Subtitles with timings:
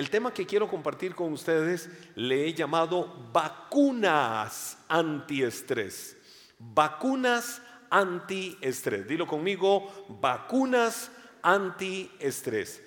[0.00, 6.16] El tema que quiero compartir con ustedes le he llamado vacunas antiestrés.
[6.58, 7.60] Vacunas
[7.90, 9.06] antiestrés.
[9.06, 12.82] Dilo conmigo, vacunas antiestrés.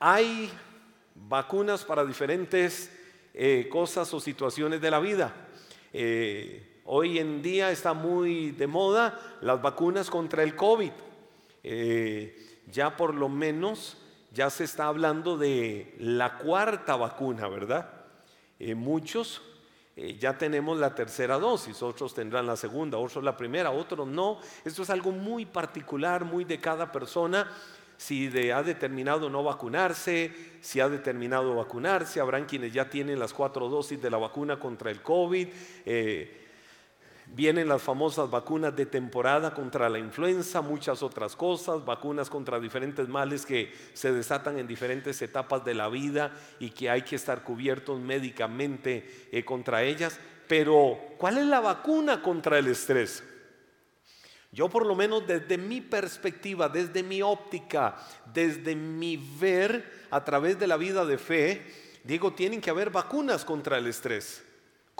[0.00, 0.50] Hay
[1.14, 2.90] vacunas para diferentes
[3.32, 5.32] eh, cosas o situaciones de la vida.
[5.92, 10.90] Eh, hoy en día está muy de moda las vacunas contra el COVID.
[11.62, 13.96] Eh, ya por lo menos
[14.32, 17.90] ya se está hablando de la cuarta vacuna, ¿verdad?
[18.76, 19.40] muchos
[20.18, 24.38] ya tenemos la tercera dosis, otros tendrán la segunda, otros la primera, otros no.
[24.64, 27.50] Esto es algo muy particular, muy de cada persona
[28.00, 33.68] si ha determinado no vacunarse, si ha determinado vacunarse, habrán quienes ya tienen las cuatro
[33.68, 35.48] dosis de la vacuna contra el COVID,
[35.84, 36.49] eh,
[37.34, 43.08] vienen las famosas vacunas de temporada contra la influenza, muchas otras cosas, vacunas contra diferentes
[43.08, 47.42] males que se desatan en diferentes etapas de la vida y que hay que estar
[47.42, 50.18] cubiertos médicamente eh, contra ellas.
[50.48, 53.22] Pero, ¿cuál es la vacuna contra el estrés?
[54.52, 57.96] Yo por lo menos desde mi perspectiva, desde mi óptica,
[58.34, 61.62] desde mi ver a través de la vida de fe,
[62.02, 64.42] digo, tienen que haber vacunas contra el estrés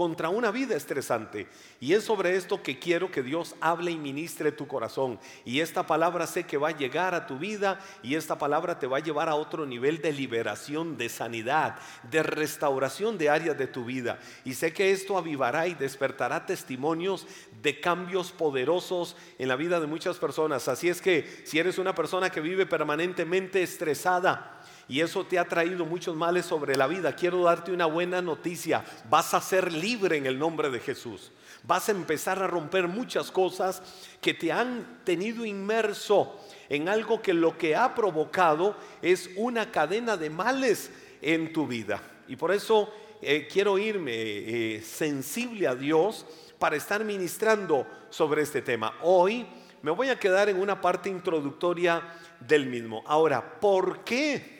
[0.00, 1.46] contra una vida estresante.
[1.78, 5.20] Y es sobre esto que quiero que Dios hable y ministre tu corazón.
[5.44, 8.86] Y esta palabra sé que va a llegar a tu vida y esta palabra te
[8.86, 11.76] va a llevar a otro nivel de liberación, de sanidad,
[12.10, 14.18] de restauración de áreas de tu vida.
[14.42, 17.26] Y sé que esto avivará y despertará testimonios
[17.60, 20.66] de cambios poderosos en la vida de muchas personas.
[20.66, 25.44] Así es que si eres una persona que vive permanentemente estresada, y eso te ha
[25.44, 28.84] traído muchos males sobre la vida, quiero darte una buena noticia.
[29.08, 31.30] Vas a ser libre en el nombre de Jesús.
[31.62, 33.84] Vas a empezar a romper muchas cosas
[34.20, 40.16] que te han tenido inmerso en algo que lo que ha provocado es una cadena
[40.16, 40.90] de males
[41.22, 42.02] en tu vida.
[42.26, 46.26] Y por eso eh, quiero irme eh, sensible a Dios
[46.58, 48.92] para estar ministrando sobre este tema.
[49.02, 49.46] Hoy
[49.82, 52.02] me voy a quedar en una parte introductoria
[52.40, 53.04] del mismo.
[53.06, 54.58] Ahora, ¿por qué?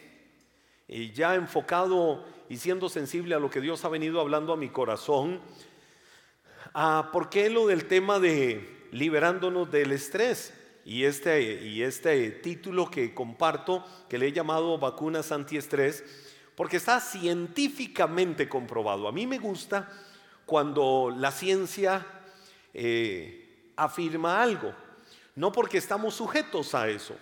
[0.93, 4.71] Y ya enfocado y siendo sensible a lo que Dios ha venido hablando a mi
[4.71, 5.41] corazón,
[7.13, 10.53] ¿por qué lo del tema de liberándonos del estrés?
[10.85, 16.03] Y este, y este título que comparto, que le he llamado vacunas antiestrés,
[16.57, 19.07] porque está científicamente comprobado.
[19.07, 19.89] A mí me gusta
[20.45, 22.05] cuando la ciencia
[22.75, 24.75] eh, afirma algo,
[25.37, 27.15] no porque estamos sujetos a eso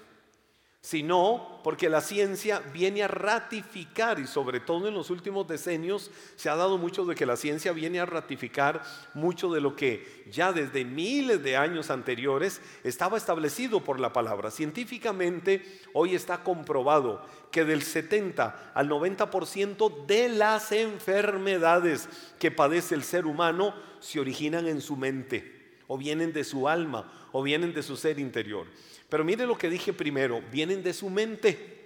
[0.88, 6.48] sino porque la ciencia viene a ratificar, y sobre todo en los últimos decenios se
[6.48, 8.82] ha dado mucho de que la ciencia viene a ratificar
[9.12, 14.50] mucho de lo que ya desde miles de años anteriores estaba establecido por la palabra.
[14.50, 15.62] Científicamente
[15.92, 23.26] hoy está comprobado que del 70 al 90% de las enfermedades que padece el ser
[23.26, 27.94] humano se originan en su mente, o vienen de su alma, o vienen de su
[27.94, 28.66] ser interior.
[29.08, 31.78] Pero mire lo que dije primero, vienen de su mente.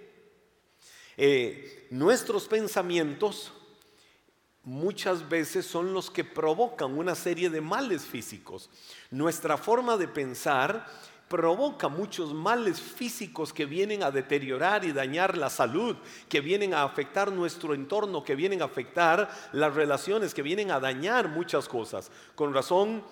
[1.15, 3.53] Eh, nuestros pensamientos
[4.63, 8.69] muchas veces son los que provocan una serie de males físicos.
[9.11, 10.85] Nuestra forma de pensar
[11.27, 15.95] provoca muchos males físicos que vienen a deteriorar y dañar la salud,
[16.29, 20.79] que vienen a afectar nuestro entorno, que vienen a afectar las relaciones, que vienen a
[20.79, 22.11] dañar muchas cosas.
[22.35, 23.03] Con razón,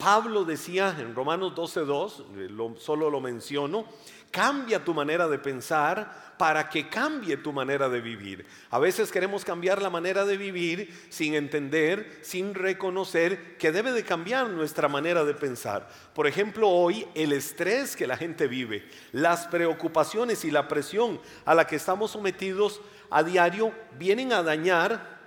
[0.00, 3.84] Pablo decía en Romanos 12.2, eh, solo lo menciono,
[4.30, 8.46] cambia tu manera de pensar para que cambie tu manera de vivir.
[8.70, 14.02] A veces queremos cambiar la manera de vivir sin entender, sin reconocer que debe de
[14.02, 15.90] cambiar nuestra manera de pensar.
[16.14, 21.54] Por ejemplo, hoy el estrés que la gente vive, las preocupaciones y la presión a
[21.54, 25.19] la que estamos sometidos a diario vienen a dañar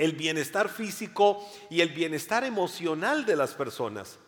[0.00, 4.18] el bienestar físico y el bienestar emocional de las personas.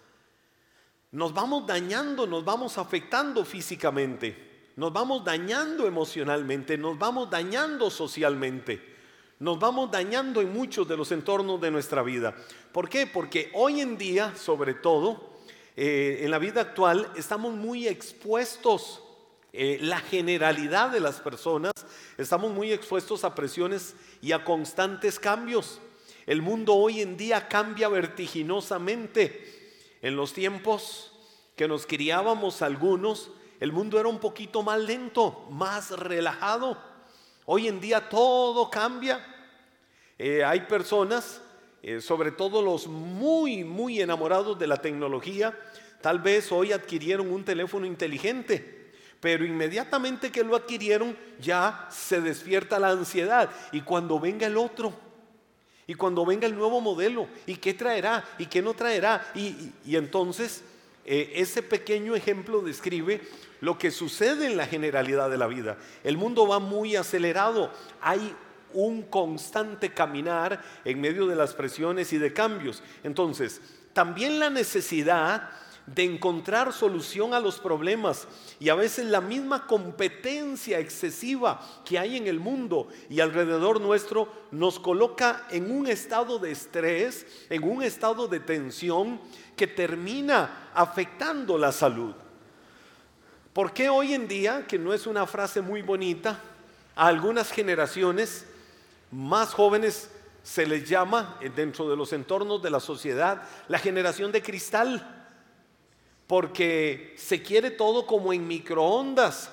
[1.13, 8.97] Nos vamos dañando, nos vamos afectando físicamente, nos vamos dañando emocionalmente, nos vamos dañando socialmente,
[9.39, 12.37] nos vamos dañando en muchos de los entornos de nuestra vida.
[12.71, 13.07] ¿Por qué?
[13.07, 15.39] Porque hoy en día, sobre todo,
[15.75, 19.03] eh, en la vida actual, estamos muy expuestos
[19.55, 21.73] eh, la generalidad de las personas
[22.17, 25.79] estamos muy expuestos a presiones y a constantes cambios.
[26.25, 29.61] El mundo hoy en día cambia vertiginosamente.
[30.01, 31.13] En los tiempos
[31.55, 36.79] que nos criábamos algunos, el mundo era un poquito más lento, más relajado.
[37.45, 39.23] Hoy en día todo cambia.
[40.19, 41.43] Eh, hay personas,
[41.83, 45.59] eh, sobre todo los muy, muy enamorados de la tecnología,
[46.01, 48.82] tal vez hoy adquirieron un teléfono inteligente
[49.23, 53.49] pero inmediatamente que lo adquirieron ya se despierta la ansiedad.
[53.71, 54.93] Y cuando venga el otro,
[55.87, 60.65] y cuando venga el nuevo modelo, y qué traerá, y qué no traerá, y, entonces
[61.05, 63.21] eh, ese pequeño ejemplo describe
[63.61, 65.79] lo que sucede en la generalidad de la vida.
[66.03, 67.71] El mundo va muy acelerado,
[68.01, 68.35] hay
[68.75, 72.83] un constante caminar en medio de las presiones y de cambios.
[73.05, 73.61] Entonces,
[73.93, 75.49] también la necesidad
[75.87, 78.29] de encontrar solución a los problemas
[78.61, 84.29] y a veces la misma competencia excesiva que hay en el mundo y alrededor nuestro
[84.53, 89.21] nos coloca en un estado de estrés, en un estado de tensión
[89.57, 92.15] que termina afectando la salud.
[93.53, 96.39] ¿Por qué hoy en día, que no es una frase muy bonita,
[96.95, 98.47] a algunas generaciones
[99.11, 100.11] más jóvenes
[100.43, 105.22] se les llama dentro de los entornos de la sociedad la generación de cristal?
[106.33, 109.51] Porque se quiere todo como en microondas,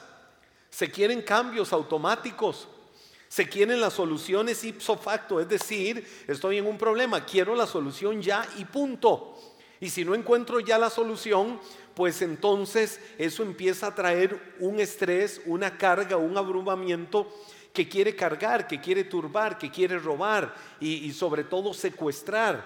[0.70, 2.70] se quieren cambios automáticos,
[3.28, 8.22] se quieren las soluciones ipso facto, es decir, estoy en un problema, quiero la solución
[8.22, 9.38] ya y punto.
[9.82, 11.60] Y si no encuentro ya la solución,
[11.96, 17.28] pues entonces eso empieza a traer un estrés, una carga, un abrumamiento
[17.74, 22.64] que quiere cargar, que quiere turbar, que quiere robar y, sobre todo secuestrar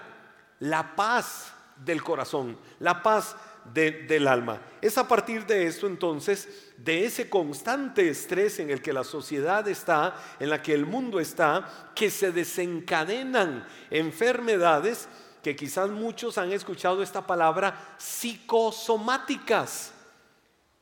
[0.60, 1.52] la paz
[1.84, 3.34] del corazón, la paz
[3.72, 4.60] del alma.
[4.80, 9.66] Es a partir de esto entonces, de ese constante estrés en el que la sociedad
[9.68, 15.08] está, en la que el mundo está, que se desencadenan enfermedades
[15.42, 19.92] que quizás muchos han escuchado esta palabra psicosomáticas.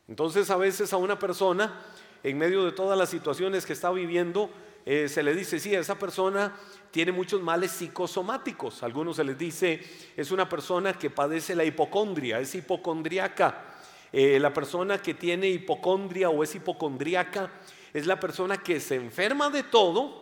[0.07, 1.81] Entonces a veces a una persona,
[2.23, 4.49] en medio de todas las situaciones que está viviendo,
[4.85, 6.53] eh, se le dice, sí, esa persona
[6.91, 8.83] tiene muchos males psicosomáticos.
[8.83, 9.81] algunos se les dice,
[10.17, 13.79] es una persona que padece la hipocondria, es hipocondriaca.
[14.11, 17.49] Eh, la persona que tiene hipocondria o es hipocondriaca
[17.93, 20.21] es la persona que se enferma de todo,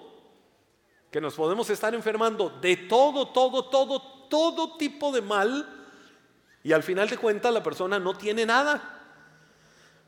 [1.09, 5.77] que nos podemos estar enfermando de todo, todo, todo, todo tipo de mal,
[6.63, 8.99] y al final de cuentas la persona no tiene nada.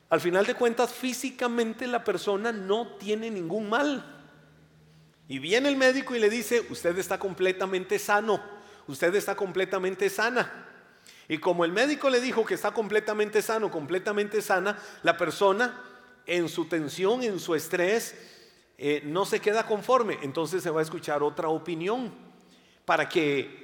[0.09, 4.12] Al final de cuentas físicamente la persona no tiene ningún mal.
[5.27, 8.41] Y viene el médico y le dice, usted está completamente sano,
[8.87, 10.67] usted está completamente sana.
[11.27, 15.81] Y como el médico le dijo que está completamente sano, completamente sana, la persona
[16.25, 18.15] en su tensión, en su estrés,
[18.77, 20.19] eh, no se queda conforme.
[20.21, 22.13] Entonces se va a escuchar otra opinión
[22.85, 23.62] para que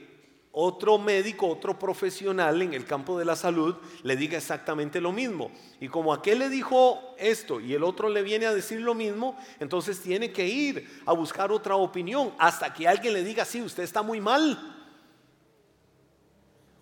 [0.61, 5.51] otro médico, otro profesional en el campo de la salud le diga exactamente lo mismo.
[5.79, 9.37] Y como aquel le dijo esto y el otro le viene a decir lo mismo,
[9.61, 13.83] entonces tiene que ir a buscar otra opinión hasta que alguien le diga, sí, usted
[13.83, 14.75] está muy mal.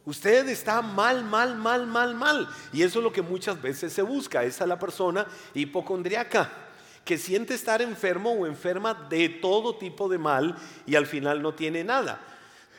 [0.06, 2.50] Usted está mal, mal, mal, mal, mal.
[2.74, 4.44] Y eso es lo que muchas veces se busca.
[4.44, 6.52] Esa es la persona hipocondriaca
[7.06, 10.56] que siente estar enfermo o enferma de todo tipo de mal
[10.88, 12.37] y al final no tiene nada.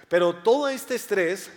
[0.08, 1.50] Pero todo este estrés,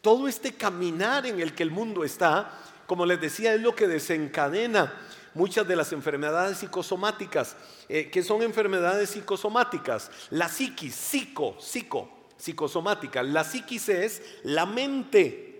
[0.00, 2.50] todo este caminar en el que el mundo está,
[2.86, 4.92] como les decía, es lo que desencadena
[5.34, 7.56] muchas de las enfermedades psicosomáticas.
[7.88, 10.10] Eh, que son enfermedades psicosomáticas?
[10.30, 13.22] La psiquis, psico, psico, psicosomática.
[13.22, 15.50] La psiquis es la mente.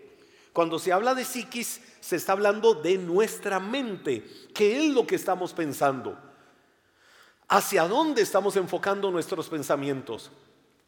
[0.52, 4.24] Cuando se habla de psiquis, se está hablando de nuestra mente.
[4.54, 6.18] ¿Qué es lo que estamos pensando?
[7.48, 10.30] ¿Hacia dónde estamos enfocando nuestros pensamientos?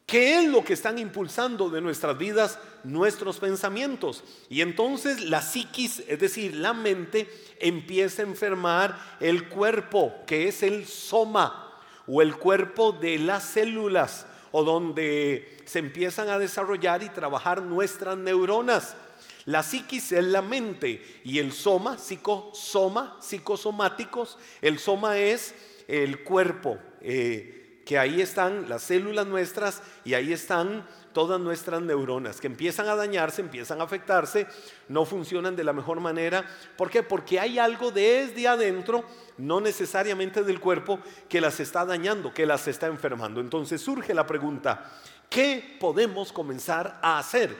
[0.07, 4.23] ¿Qué es lo que están impulsando de nuestras vidas nuestros pensamientos?
[4.47, 7.29] Y entonces la psiquis, es decir, la mente,
[7.59, 11.77] empieza a enfermar el cuerpo, que es el soma,
[12.07, 18.17] o el cuerpo de las células, o donde se empiezan a desarrollar y trabajar nuestras
[18.17, 18.95] neuronas.
[19.43, 25.53] La psiquis es la mente y el soma, psicosoma, psicosomáticos, el soma es
[25.89, 26.77] el cuerpo.
[27.01, 32.89] Eh, que ahí están las células nuestras y ahí están todas nuestras neuronas que empiezan
[32.89, 34.45] a dañarse, empiezan a afectarse,
[34.89, 36.45] no funcionan de la mejor manera.
[36.75, 37.01] ¿Por qué?
[37.01, 39.05] Porque hay algo desde adentro,
[39.37, 43.39] no necesariamente del cuerpo, que las está dañando, que las está enfermando.
[43.39, 44.91] Entonces surge la pregunta,
[45.29, 47.55] ¿qué podemos comenzar a hacer?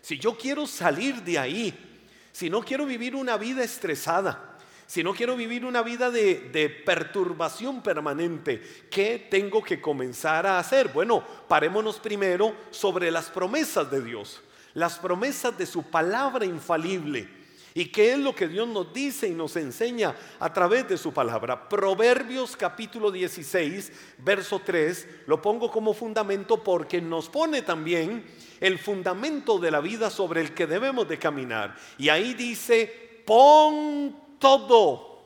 [0.00, 2.02] Si yo quiero salir de ahí,
[2.32, 4.55] si no quiero vivir una vida estresada,
[4.86, 10.88] si no quiero vivir una vida de, perturbación permanente, ¿qué tengo que comenzar a hacer?
[10.88, 14.40] Bueno, parémonos primero sobre las promesas de Dios,
[14.74, 17.28] las promesas de su palabra infalible.
[17.74, 21.12] ¿Y qué es lo que Dios nos dice y nos enseña a través de su
[21.12, 21.68] palabra?
[21.68, 28.24] Proverbios capítulo 16, verso 3, lo pongo como fundamento porque nos pone también
[28.60, 31.76] el fundamento de la vida sobre el que debemos de caminar.
[31.98, 35.16] Y ahí dice, pon todo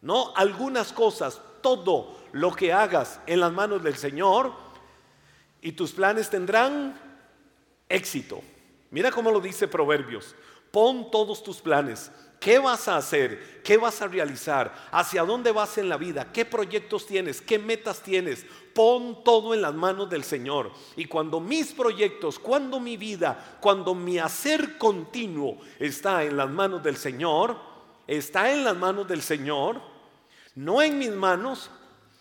[0.00, 4.52] No, algunas cosas, todo lo que hagas en las manos del Señor
[5.62, 7.00] y tus planes tendrán
[7.88, 8.42] éxito.
[8.90, 10.34] Mira cómo lo dice Proverbios.
[10.70, 12.10] Pon todos tus planes.
[12.38, 13.62] ¿Qué vas a hacer?
[13.64, 14.74] ¿Qué vas a realizar?
[14.90, 16.30] ¿Hacia dónde vas en la vida?
[16.30, 17.40] ¿Qué proyectos tienes?
[17.40, 18.44] ¿Qué metas tienes?
[18.74, 20.70] Pon todo en las manos del Señor.
[20.96, 26.82] Y cuando mis proyectos, cuando mi vida, cuando mi hacer continuo está en las manos
[26.82, 27.73] del Señor,
[28.06, 29.80] está en las manos del Señor,
[30.54, 31.70] no en mis manos,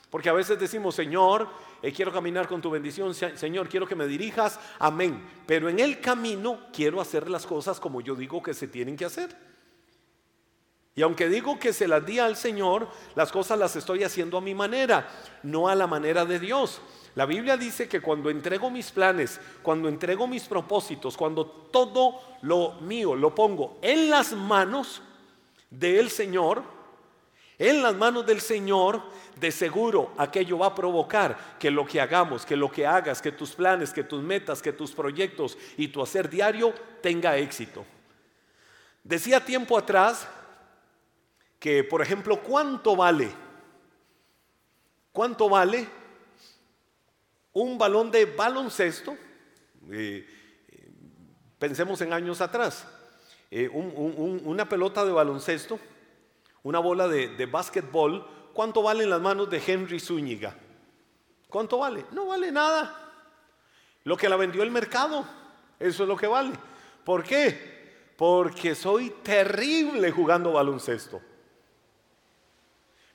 [0.09, 1.47] porque a veces decimos, Señor,
[1.81, 5.21] eh, quiero caminar con tu bendición, Señor, quiero que me dirijas, amén.
[5.45, 9.05] Pero en el camino quiero hacer las cosas como yo digo que se tienen que
[9.05, 9.35] hacer.
[10.95, 14.41] Y aunque digo que se las di al Señor, las cosas las estoy haciendo a
[14.41, 15.09] mi manera,
[15.41, 16.79] no a la manera de Dios.
[17.15, 22.73] La Biblia dice que cuando entrego mis planes, cuando entrego mis propósitos, cuando todo lo
[22.81, 25.01] mío lo pongo en las manos
[25.79, 26.63] del Señor,
[27.57, 29.01] en las manos del Señor,
[29.39, 33.31] de seguro aquello va a provocar que lo que hagamos, que lo que hagas, que
[33.31, 37.85] tus planes, que tus metas, que tus proyectos y tu hacer diario tenga éxito.
[39.03, 40.27] Decía tiempo atrás
[41.59, 43.31] que, por ejemplo, ¿cuánto vale?
[45.11, 45.87] ¿Cuánto vale
[47.53, 49.15] un balón de baloncesto?
[49.91, 50.27] Eh,
[51.59, 52.85] pensemos en años atrás.
[53.55, 55.79] Eh, una pelota de baloncesto
[56.63, 60.55] una bola de, de básquetbol, ¿cuánto vale en las manos de Henry Zúñiga?
[61.49, 62.05] ¿Cuánto vale?
[62.11, 62.99] No vale nada.
[64.05, 65.25] Lo que la vendió el mercado,
[65.79, 66.53] eso es lo que vale.
[67.03, 68.13] ¿Por qué?
[68.17, 71.21] Porque soy terrible jugando baloncesto.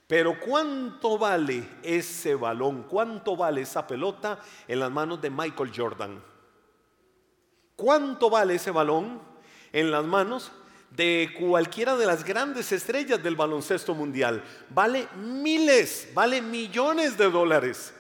[0.07, 2.85] Pero ¿cuánto vale ese balón?
[2.85, 6.23] ¿Cuánto vale esa pelota en las manos de Michael Jordan?
[7.77, 9.21] ¿Cuánto vale ese balón
[9.73, 10.53] en las manos
[10.91, 14.43] de cualquiera de las grandes estrellas del baloncesto mundial.
[14.71, 17.93] Vale miles, vale millones de dólares.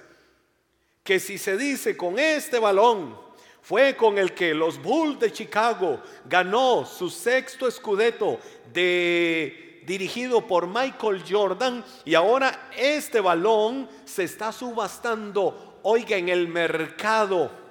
[1.04, 3.16] Que si se dice con este balón
[3.62, 8.38] fue con el que los Bulls de Chicago ganó su sexto escudeto
[8.72, 16.48] de, dirigido por Michael Jordan y ahora este balón se está subastando, oiga, en el
[16.48, 17.67] mercado.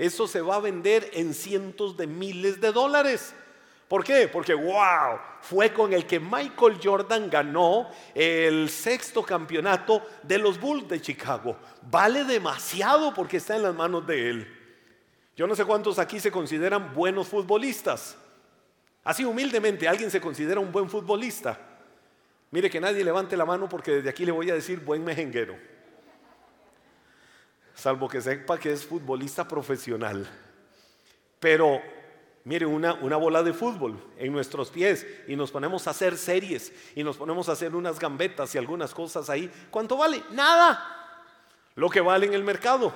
[0.00, 3.34] Eso se va a vender en cientos de miles de dólares.
[3.86, 4.28] ¿Por qué?
[4.28, 10.88] Porque, wow, fue con el que Michael Jordan ganó el sexto campeonato de los Bulls
[10.88, 11.54] de Chicago.
[11.82, 14.56] Vale demasiado porque está en las manos de él.
[15.36, 18.16] Yo no sé cuántos aquí se consideran buenos futbolistas.
[19.04, 21.60] Así humildemente, ¿alguien se considera un buen futbolista?
[22.52, 25.58] Mire que nadie levante la mano porque desde aquí le voy a decir buen mejenguero.
[27.80, 30.28] Salvo que sepa que es futbolista profesional.
[31.38, 31.80] Pero
[32.44, 36.72] Mire, una, una, bola de fútbol en nuestros pies y nos ponemos a hacer series
[36.96, 39.50] y nos ponemos a hacer unas gambetas y algunas cosas ahí.
[39.70, 40.22] ¿Cuánto vale?
[40.32, 41.26] Nada.
[41.74, 42.94] Lo que vale en el mercado.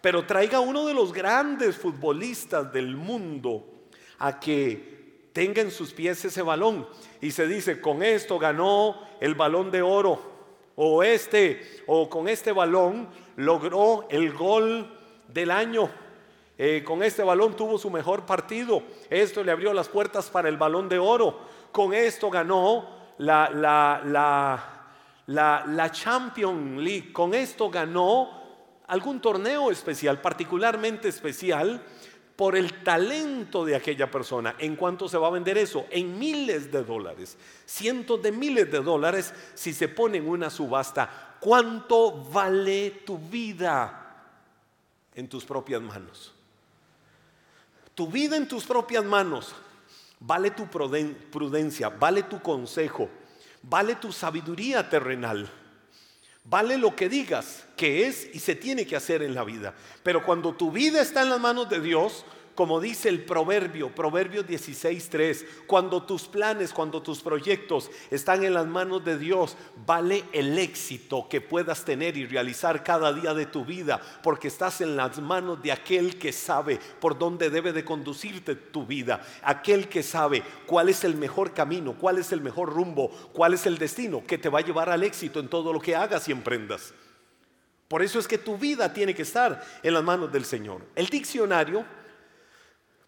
[0.00, 3.88] Pero traiga uno de los grandes futbolistas del mundo
[4.18, 6.88] a que tenga en sus pies ese balón
[7.20, 10.31] y se dice, con esto ganó el balón de oro
[10.76, 14.98] o este o con este balón logró el gol
[15.28, 15.90] del año
[16.64, 18.84] eh, con este balón tuvo su mejor partido.
[19.10, 21.40] Esto le abrió las puertas para el balón de oro.
[21.72, 22.88] Con esto ganó
[23.18, 24.00] la, la,
[25.26, 27.12] la, la, Champions League.
[27.12, 28.42] Con esto ganó
[28.86, 31.82] algún torneo especial, particularmente especial,
[32.36, 34.54] por el talento de aquella persona.
[34.58, 35.86] ¿En cuánto se va a vender eso?
[35.90, 37.36] En miles de dólares,
[37.66, 41.36] cientos de miles de dólares si se pone en una subasta.
[41.40, 44.24] ¿Cuánto vale tu vida
[45.14, 46.32] en tus propias manos?
[47.94, 49.54] Tu vida en tus propias manos
[50.24, 53.08] vale tu prudencia, vale tu consejo,
[53.62, 55.50] vale tu sabiduría terrenal.
[56.44, 59.74] Vale lo que digas que es y se tiene que hacer en la vida.
[60.02, 64.44] Pero cuando tu vida está en las manos de Dios, como dice el proverbio, Proverbio
[64.44, 69.56] 16.3, cuando tus planes, cuando tus proyectos están en las manos de Dios,
[69.86, 74.80] vale el éxito que puedas tener y realizar cada día de tu vida, porque estás
[74.82, 79.88] en las manos de aquel que sabe por dónde debe de conducirte tu vida, aquel
[79.88, 83.78] que sabe cuál es el mejor camino, cuál es el mejor rumbo, cuál es el
[83.78, 86.92] destino que te va a llevar al éxito en todo lo que hagas y emprendas.
[87.88, 90.82] Por eso es que tu vida tiene que estar en las manos del Señor.
[90.94, 91.84] El diccionario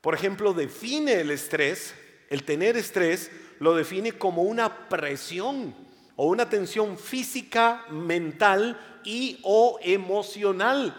[0.05, 1.95] por ejemplo, define el estrés,
[2.29, 5.75] el tener estrés, lo define como una presión
[6.15, 10.95] o una tensión física, mental y o emocional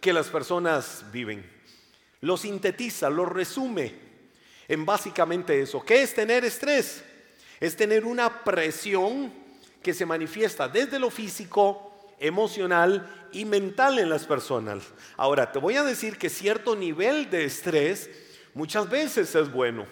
[0.00, 1.44] que las personas viven.
[2.22, 3.94] Lo sintetiza, lo resume
[4.68, 5.84] en básicamente eso.
[5.84, 7.04] ¿Qué es tener estrés?
[7.60, 9.34] Es tener una presión
[9.82, 14.82] que se manifiesta desde lo físico, emocional y mental en las personas.
[15.18, 18.08] Ahora, te voy a decir que cierto nivel de estrés
[18.56, 19.86] muchas veces es bueno.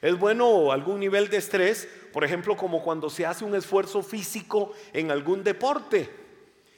[0.00, 4.72] Es bueno algún nivel de estrés, por ejemplo, como cuando se hace un esfuerzo físico
[4.92, 6.08] en algún deporte.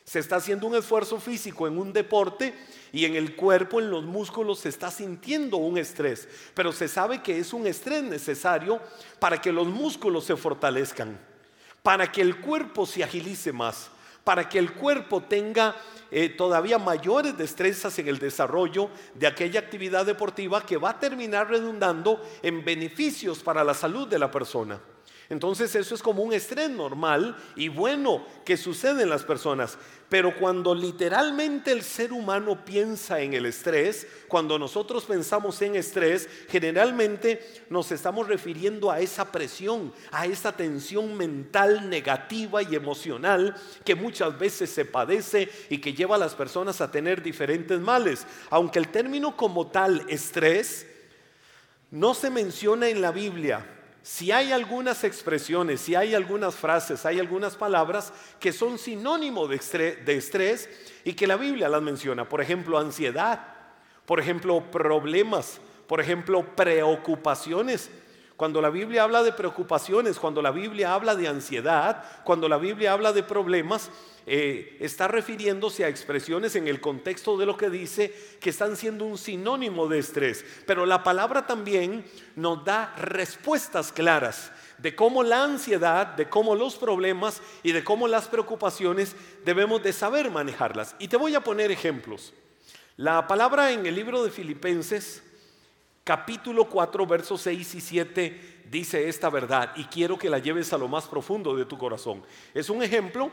[0.04, 2.54] Se está haciendo un esfuerzo físico en un deporte
[2.90, 6.26] y en el cuerpo, en los músculos, se está sintiendo un estrés.
[6.54, 8.80] Pero se sabe que es un estrés necesario
[9.18, 11.20] para que los músculos se fortalezcan,
[11.82, 13.90] para que el cuerpo se agilice más,
[14.30, 15.74] para que el cuerpo tenga
[16.08, 21.50] eh, todavía mayores destrezas en el desarrollo de aquella actividad deportiva que va a terminar
[21.50, 24.80] redundando en beneficios para la salud de la persona.
[25.30, 29.78] Entonces eso es como un estrés normal y bueno que sucede en las personas.
[30.08, 36.28] Pero cuando literalmente el ser humano piensa en el estrés, cuando nosotros pensamos en estrés,
[36.48, 43.94] generalmente nos estamos refiriendo a esa presión, a esa tensión mental negativa y emocional que
[43.94, 48.26] muchas veces se padece y que lleva a las personas a tener diferentes males.
[48.50, 50.88] Aunque el término como tal, estrés,
[51.92, 53.64] no se menciona en la Biblia,
[54.02, 59.56] si hay algunas expresiones, si hay algunas frases, hay algunas palabras que son sinónimo de
[59.56, 60.68] estrés,
[61.04, 62.28] y que la Biblia las menciona.
[62.28, 63.40] Por ejemplo, ansiedad,
[64.06, 67.90] por ejemplo, problemas, por ejemplo, preocupaciones.
[68.40, 72.94] Cuando la Biblia habla de preocupaciones, cuando la Biblia habla de ansiedad, cuando la Biblia
[72.94, 73.90] habla de problemas,
[74.26, 79.04] eh, está refiriéndose a expresiones en el contexto de lo que dice que están siendo
[79.04, 80.42] un sinónimo de estrés.
[80.66, 82.02] Pero la palabra también
[82.34, 88.08] nos da respuestas claras de cómo la ansiedad, de cómo los problemas y de cómo
[88.08, 90.96] las preocupaciones debemos de saber manejarlas.
[90.98, 92.32] Y te voy a poner ejemplos.
[92.96, 95.24] La palabra en el libro de Filipenses
[96.04, 100.78] capítulo 4, versos 6 y 7 dice esta verdad y quiero que la lleves a
[100.78, 102.22] lo más profundo de tu corazón.
[102.54, 103.30] Es un ejemplo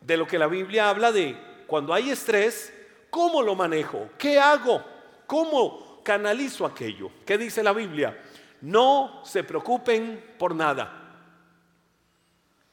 [0.00, 2.72] de lo que la Biblia habla de cuando hay estrés,
[3.10, 4.08] ¿cómo lo manejo?
[4.18, 4.82] ¿Qué hago?
[5.26, 7.10] ¿Cómo canalizo aquello?
[7.26, 8.18] ¿Qué dice la Biblia?
[8.62, 10.94] No se preocupen por nada.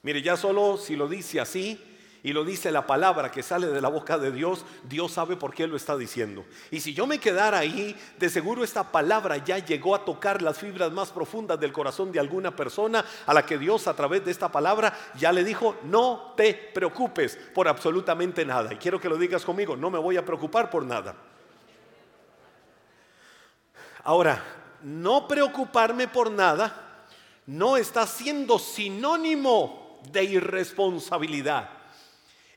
[0.02, 1.95] Mire, ya solo si lo dice así,
[2.26, 5.54] y lo dice la palabra que sale de la boca de Dios, Dios sabe por
[5.54, 6.44] qué lo está diciendo.
[6.72, 10.58] Y si yo me quedara ahí, de seguro esta palabra ya llegó a tocar las
[10.58, 14.32] fibras más profundas del corazón de alguna persona a la que Dios a través de
[14.32, 18.74] esta palabra ya le dijo, no te preocupes por absolutamente nada.
[18.74, 21.16] Y quiero que lo digas conmigo, no me voy a preocupar por nada.
[24.04, 24.44] Ahora,
[24.82, 27.04] no preocuparme por nada
[27.46, 31.75] no está siendo sinónimo de irresponsabilidad.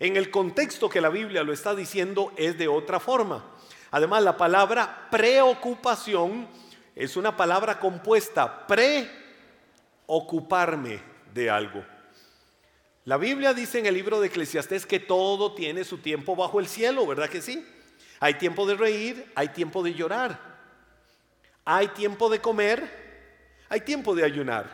[0.00, 3.44] En el contexto que la Biblia lo está diciendo es de otra forma.
[3.90, 6.46] Además, la palabra preocupación
[6.94, 8.66] es una palabra compuesta,
[10.06, 11.00] preocuparme
[11.32, 11.84] de algo.
[13.04, 16.68] La Biblia dice en el libro de Eclesiastés que todo tiene su tiempo bajo el
[16.68, 17.66] cielo, ¿verdad que sí?
[18.20, 20.38] Hay tiempo de reír, hay tiempo de llorar,
[21.64, 23.08] hay tiempo de comer,
[23.68, 24.68] hay tiempo de ayunar,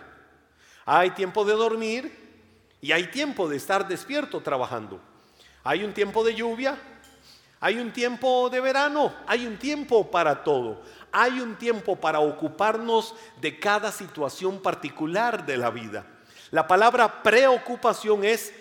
[0.85, 2.13] hay tiempo de dormir
[2.81, 5.01] y hay tiempo de estar despierto trabajando.
[5.65, 6.79] Hay un tiempo de lluvia,
[7.59, 10.83] hay un tiempo de verano, hay un tiempo para todo.
[11.11, 16.05] Hay un tiempo para ocuparnos de cada situación particular de la vida.
[16.51, 18.53] La palabra preocupación es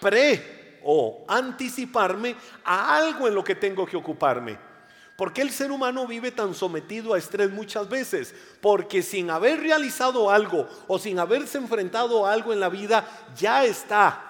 [0.00, 4.58] pre o anticiparme a algo en lo que tengo que ocuparme.
[5.16, 8.34] ¿Por qué el ser humano vive tan sometido a estrés muchas veces?
[8.60, 13.64] Porque sin haber realizado algo o sin haberse enfrentado a algo en la vida, ya
[13.64, 14.24] está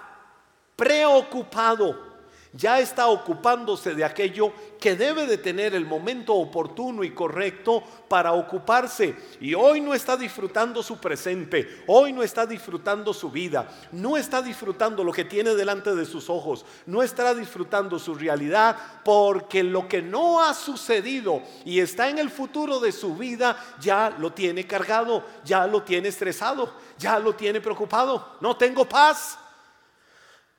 [0.75, 2.08] preocupado
[2.53, 8.31] ya está ocupándose de aquello que debe de tener el momento oportuno y correcto para
[8.31, 9.15] ocuparse.
[9.39, 14.41] Y hoy no está disfrutando su presente, hoy no está disfrutando su vida, no está
[14.41, 19.87] disfrutando lo que tiene delante de sus ojos, no está disfrutando su realidad, porque lo
[19.87, 24.65] que no ha sucedido y está en el futuro de su vida ya lo tiene
[24.65, 28.37] cargado, ya lo tiene estresado, ya lo tiene preocupado.
[28.41, 29.37] No tengo paz,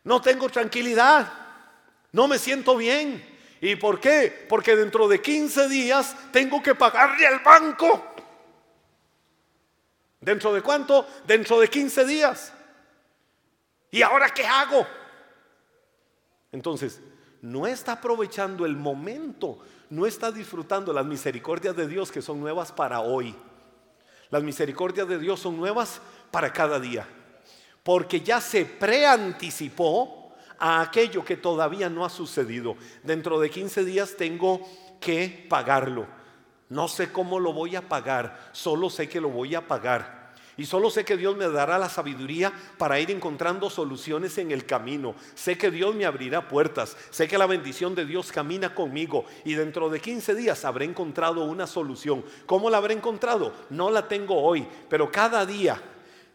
[0.05, 1.40] no tengo tranquilidad.
[2.13, 3.25] No me siento bien.
[3.61, 4.47] ¿Y por qué?
[4.49, 8.05] Porque dentro de 15 días tengo que pagarle al banco.
[10.21, 11.07] ¿Dentro de cuánto?
[11.27, 12.53] Dentro de 15 días.
[13.91, 14.87] ¿Y ahora qué hago?
[16.53, 17.01] Entonces,
[17.43, 22.73] no está aprovechando el momento, no está disfrutando las misericordias de Dios que son nuevas
[22.73, 23.35] para hoy.
[24.31, 27.07] Las misericordias de Dios son nuevas para cada día.
[27.83, 30.20] Porque ya se preanticipó
[30.61, 32.77] a aquello que todavía no ha sucedido.
[33.03, 34.61] Dentro de 15 días tengo
[35.01, 36.07] que pagarlo.
[36.69, 40.21] No sé cómo lo voy a pagar, solo sé que lo voy a pagar.
[40.57, 44.67] Y solo sé que Dios me dará la sabiduría para ir encontrando soluciones en el
[44.67, 45.15] camino.
[45.35, 46.99] Sé que Dios me abrirá puertas.
[47.09, 49.25] Sé que la bendición de Dios camina conmigo.
[49.47, 52.23] Y dentro de 15 días habré encontrado una solución.
[52.45, 53.55] ¿Cómo la habré encontrado?
[53.71, 54.69] No la tengo hoy.
[54.91, 55.81] Pero cada día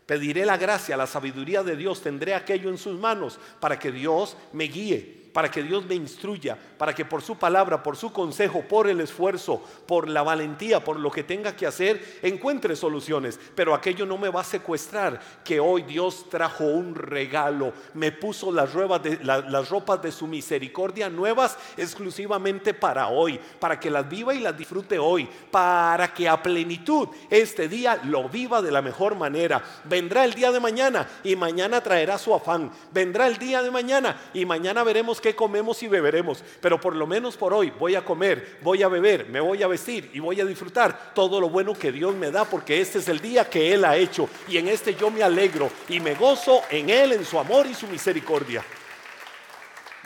[0.06, 2.02] pediré la gracia, la sabiduría de Dios.
[2.02, 6.58] Tendré aquello en sus manos para que Dios me guíe para que Dios me instruya,
[6.78, 10.98] para que por su palabra, por su consejo, por el esfuerzo, por la valentía, por
[10.98, 13.38] lo que tenga que hacer, encuentre soluciones.
[13.54, 18.50] Pero aquello no me va a secuestrar, que hoy Dios trajo un regalo, me puso
[18.50, 24.34] las, de, las ropas de su misericordia nuevas exclusivamente para hoy, para que las viva
[24.34, 29.16] y las disfrute hoy, para que a plenitud este día lo viva de la mejor
[29.16, 29.62] manera.
[29.84, 32.72] Vendrá el día de mañana y mañana traerá su afán.
[32.94, 37.08] Vendrá el día de mañana y mañana veremos qué comemos y beberemos, pero por lo
[37.08, 40.40] menos por hoy voy a comer, voy a beber, me voy a vestir y voy
[40.40, 43.74] a disfrutar todo lo bueno que Dios me da, porque este es el día que
[43.74, 47.26] Él ha hecho y en este yo me alegro y me gozo en Él, en
[47.26, 48.64] su amor y su misericordia.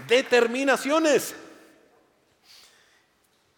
[0.07, 1.35] Determinaciones.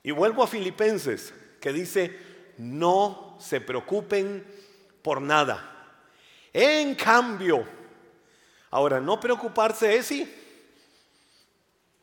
[0.01, 2.17] Y vuelvo a Filipenses, que dice,
[2.57, 4.43] no se preocupen
[5.03, 5.93] por nada.
[6.51, 7.63] En cambio,
[8.71, 10.40] ahora no preocuparse es sí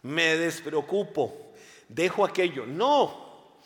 [0.08, 1.52] me despreocupo,
[1.86, 2.64] dejo aquello.
[2.64, 3.60] No,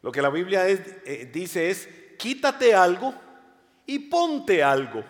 [0.00, 1.86] lo que la Biblia eh, dice es,
[2.18, 3.14] quítate algo
[3.84, 5.04] y ponte algo.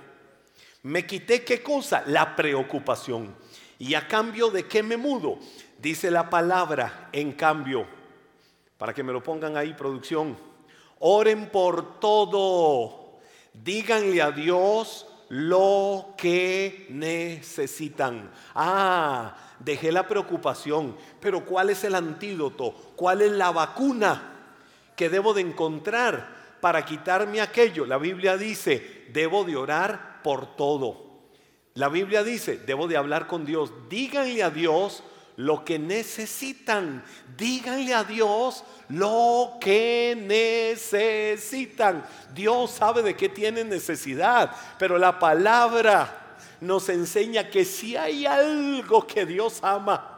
[0.83, 2.03] Me quité qué cosa?
[2.07, 3.37] La preocupación.
[3.79, 5.39] ¿Y a cambio de qué me mudo?
[5.79, 7.87] Dice la palabra, en cambio,
[8.77, 10.37] para que me lo pongan ahí, producción.
[10.99, 13.21] Oren por todo.
[13.53, 18.31] Díganle a Dios lo que necesitan.
[18.55, 22.73] Ah, dejé la preocupación, pero ¿cuál es el antídoto?
[22.97, 24.33] ¿Cuál es la vacuna
[24.97, 27.87] que debo de encontrar para quitarme aquello?
[27.87, 31.05] La Biblia dice, debo de orar por todo.
[31.75, 33.73] La Biblia dice, debo de hablar con Dios.
[33.89, 35.03] Díganle a Dios
[35.37, 37.03] lo que necesitan.
[37.37, 42.05] Díganle a Dios lo que necesitan.
[42.33, 46.24] Dios sabe de qué tienen necesidad, pero la palabra
[46.65, 50.15] nos enseña que si hay algo que Dios ama,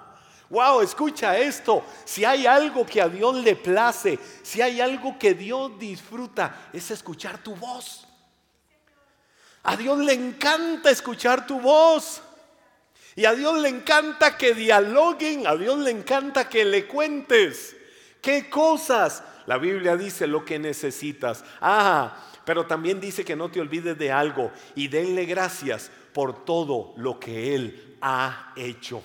[0.49, 1.85] Wow, escucha esto.
[2.05, 6.91] Si hay algo que a Dios le place, si hay algo que Dios disfruta, es
[6.91, 8.07] escuchar tu voz.
[9.65, 12.23] A Dios le encanta escuchar tu voz.
[13.17, 17.75] Y a Dios le encanta que dialoguen, a Dios le encanta que le cuentes.
[18.21, 19.23] ¿Qué cosas?
[19.47, 21.43] La Biblia dice lo que necesitas.
[21.61, 26.95] Ah, pero también dice que no te olvides de algo y denle gracias por todo
[26.97, 29.03] lo que Él ha hecho.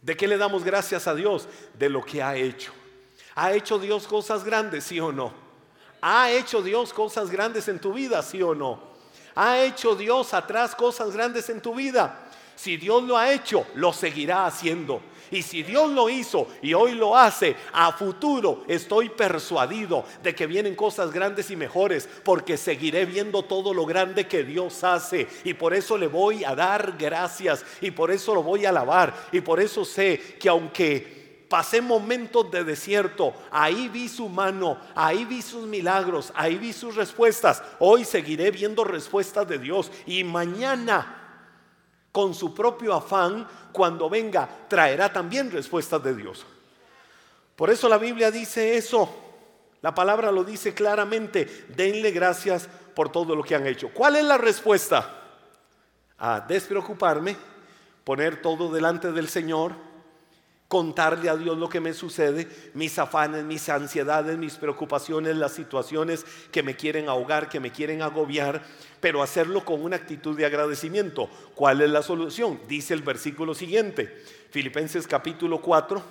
[0.00, 1.48] ¿De qué le damos gracias a Dios?
[1.76, 2.72] De lo que ha hecho.
[3.34, 5.32] ¿Ha hecho Dios cosas grandes, sí o no?
[6.00, 8.80] ¿Ha hecho Dios cosas grandes en tu vida, sí o no?
[9.34, 12.29] ¿Ha hecho Dios atrás cosas grandes en tu vida?
[12.60, 15.00] Si Dios lo ha hecho, lo seguirá haciendo.
[15.30, 20.46] Y si Dios lo hizo y hoy lo hace, a futuro estoy persuadido de que
[20.46, 25.26] vienen cosas grandes y mejores, porque seguiré viendo todo lo grande que Dios hace.
[25.44, 29.28] Y por eso le voy a dar gracias y por eso lo voy a alabar.
[29.32, 35.24] Y por eso sé que aunque pasé momentos de desierto, ahí vi su mano, ahí
[35.24, 37.62] vi sus milagros, ahí vi sus respuestas.
[37.78, 41.19] Hoy seguiré viendo respuestas de Dios y mañana
[42.12, 46.44] con su propio afán, cuando venga, traerá también respuestas de Dios.
[47.56, 49.08] Por eso la Biblia dice eso.
[49.82, 51.66] La palabra lo dice claramente.
[51.68, 53.90] Denle gracias por todo lo que han hecho.
[53.92, 55.18] ¿Cuál es la respuesta?
[56.18, 57.36] A despreocuparme,
[58.04, 59.89] poner todo delante del Señor
[60.70, 66.24] contarle a Dios lo que me sucede, mis afanes, mis ansiedades, mis preocupaciones, las situaciones
[66.52, 68.62] que me quieren ahogar, que me quieren agobiar,
[69.00, 71.28] pero hacerlo con una actitud de agradecimiento.
[71.56, 72.60] ¿Cuál es la solución?
[72.68, 76.04] Dice el versículo siguiente, Filipenses capítulo 4,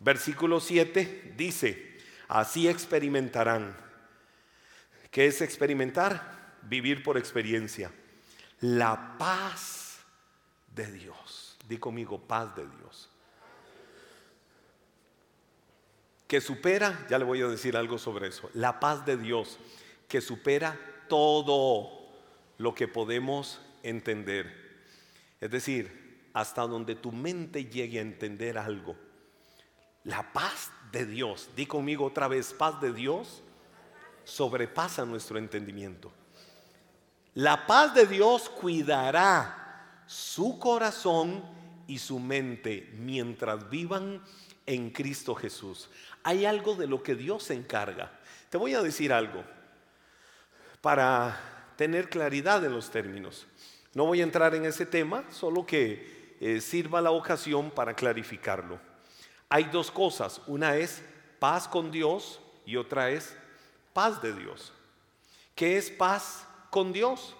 [0.00, 3.76] versículo 7, dice, así experimentarán.
[5.10, 6.56] ¿Qué es experimentar?
[6.62, 7.92] Vivir por experiencia.
[8.60, 9.98] La paz
[10.74, 11.58] de Dios.
[11.68, 13.10] Di conmigo, paz de Dios
[16.34, 19.56] que supera, ya le voy a decir algo sobre eso, la paz de Dios
[20.08, 20.76] que supera
[21.08, 22.10] todo
[22.58, 24.52] lo que podemos entender.
[25.40, 28.96] Es decir, hasta donde tu mente llegue a entender algo.
[30.02, 33.40] La paz de Dios, di conmigo otra vez, paz de Dios
[34.24, 36.10] sobrepasa nuestro entendimiento.
[37.34, 41.44] La paz de Dios cuidará su corazón
[41.86, 44.20] y su mente mientras vivan
[44.66, 45.88] en Cristo Jesús.
[46.22, 48.12] Hay algo de lo que Dios se encarga.
[48.50, 49.44] Te voy a decir algo.
[50.80, 53.46] Para tener claridad en los términos.
[53.94, 58.78] No voy a entrar en ese tema, solo que eh, sirva la ocasión para clarificarlo.
[59.48, 61.02] Hay dos cosas, una es
[61.38, 63.36] paz con Dios y otra es
[63.92, 64.72] paz de Dios.
[65.54, 67.36] ¿Qué es paz con Dios?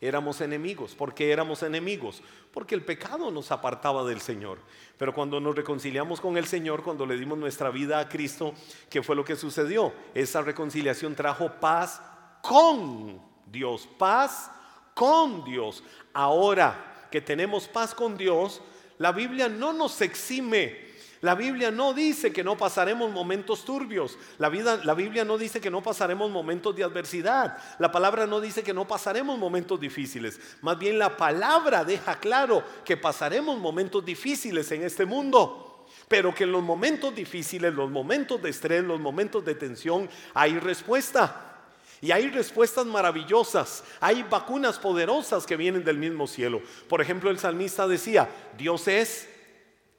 [0.00, 0.94] Éramos enemigos.
[0.94, 2.22] ¿Por qué éramos enemigos?
[2.56, 4.56] Porque el pecado nos apartaba del Señor.
[4.96, 8.54] Pero cuando nos reconciliamos con el Señor, cuando le dimos nuestra vida a Cristo,
[8.88, 9.92] ¿qué fue lo que sucedió?
[10.14, 12.00] Esa reconciliación trajo paz
[12.40, 14.50] con Dios, paz
[14.94, 15.84] con Dios.
[16.14, 18.62] Ahora que tenemos paz con Dios,
[18.96, 20.95] la Biblia no nos exime
[21.26, 24.16] la Biblia no dice que no pasaremos momentos turbios.
[24.38, 27.58] La, Biblia no dice que no pasaremos momentos de adversidad.
[27.80, 30.38] La palabra no dice que no pasaremos momentos difíciles.
[30.62, 35.88] Más bien la palabra deja claro que pasaremos momentos difíciles en este mundo.
[36.06, 40.60] Pero que en los momentos difíciles, los momentos de estrés, los momentos de tensión, hay
[40.60, 41.64] respuesta.
[42.00, 46.62] Y hay respuestas maravillosas, hay vacunas poderosas que vienen del mismo cielo.
[46.88, 49.28] Por ejemplo, el salmista decía, Dios es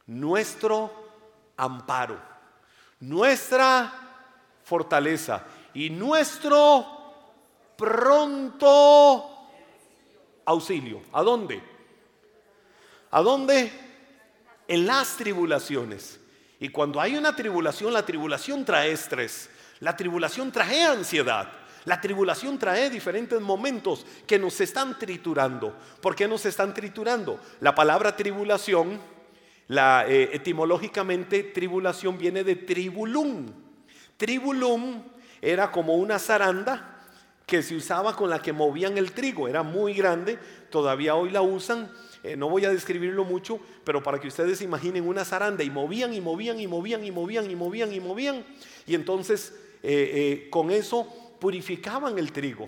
[0.06, 1.07] nuestro
[1.58, 2.22] amparo,
[3.00, 3.94] nuestra
[4.64, 5.44] fortaleza
[5.74, 6.86] y nuestro
[7.76, 9.50] pronto
[10.46, 11.02] auxilio.
[11.14, 11.62] ¿A dónde?
[13.12, 13.72] ¿A dónde?
[14.68, 16.20] En las tribulaciones.
[16.60, 21.52] Y cuando hay una tribulación, la tribulación trae estrés, la tribulación trae ansiedad.
[21.86, 25.74] La tribulación trae diferentes momentos que nos están triturando.
[26.02, 27.40] ¿Por qué nos están triturando?
[27.62, 29.00] La palabra tribulación
[29.68, 33.48] la, eh, etimológicamente, tribulación viene de tribulum.
[34.16, 35.04] Tribulum
[35.42, 36.94] era como una zaranda
[37.46, 39.48] que se usaba con la que movían el trigo.
[39.48, 41.92] Era muy grande, todavía hoy la usan.
[42.24, 46.14] Eh, no voy a describirlo mucho, pero para que ustedes imaginen una zaranda y movían
[46.14, 48.46] y movían y movían y movían y movían y movían.
[48.86, 49.54] Y entonces
[49.84, 51.08] eh, con eso
[51.40, 52.68] purificaban el trigo.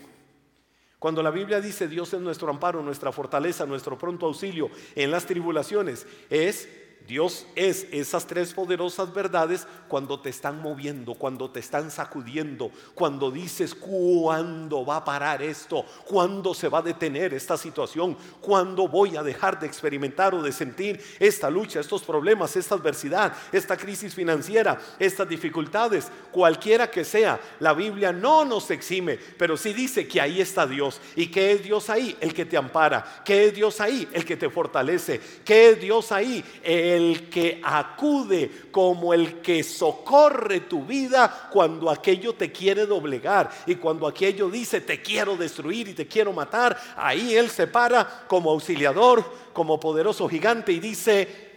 [1.00, 5.26] Cuando la Biblia dice Dios es nuestro amparo, nuestra fortaleza, nuestro pronto auxilio en las
[5.26, 6.68] tribulaciones, es
[7.08, 13.32] Dios es esas tres poderosas verdades cuando te están moviendo, cuando te están sacudiendo, cuando
[13.32, 19.18] dices cuándo va a parar esto, cuándo se va a detener esta situación, cuándo voy
[19.18, 24.14] a dejar de experimentar o de sentir esta lucha, estos problemas, esta adversidad, esta crisis
[24.14, 27.40] financiera, estas dificultades, cualquiera que sea.
[27.60, 31.02] La Biblia no nos exime, pero sí dice que ahí está Dios.
[31.16, 32.16] ¿Y que es Dios ahí?
[32.20, 33.24] El que te ampara.
[33.26, 34.08] ¿Qué es Dios ahí?
[34.14, 35.20] El que te fortalece.
[35.44, 36.44] ¿Qué es Dios ahí?
[36.62, 43.50] El el que acude, como el que socorre tu vida cuando aquello te quiere doblegar
[43.66, 46.80] y cuando aquello dice te quiero destruir y te quiero matar.
[46.96, 49.24] Ahí Él se para como auxiliador,
[49.54, 51.50] como poderoso gigante y dice,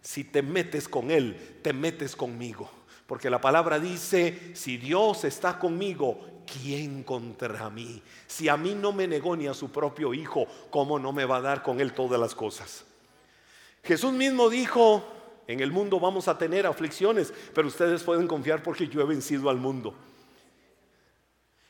[0.00, 2.70] si te metes con Él, te metes conmigo.
[3.06, 8.02] Porque la palabra dice, si Dios está conmigo, ¿quién contra mí?
[8.26, 11.36] Si a mí no me negó ni a su propio Hijo, ¿cómo no me va
[11.36, 12.84] a dar con Él todas las cosas?
[13.84, 15.04] Jesús mismo dijo,
[15.46, 19.50] en el mundo vamos a tener aflicciones, pero ustedes pueden confiar porque yo he vencido
[19.50, 19.94] al mundo.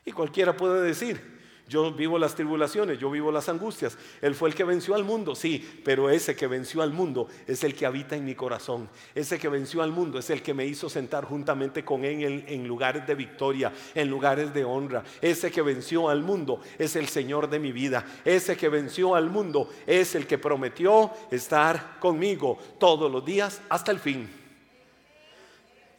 [0.04, 1.33] Y cualquiera puede decir,
[1.66, 3.96] yo vivo las tribulaciones, yo vivo las angustias.
[4.20, 7.64] Él fue el que venció al mundo, sí, pero ese que venció al mundo es
[7.64, 8.88] el que habita en mi corazón.
[9.14, 12.68] Ese que venció al mundo es el que me hizo sentar juntamente con él en,
[12.68, 15.04] lugares de victoria, en lugares de honra.
[15.22, 18.04] Ese que venció al mundo es el Señor de mi vida.
[18.26, 23.90] Ese que venció al mundo es el que prometió estar conmigo todos los días hasta
[23.90, 24.28] el fin.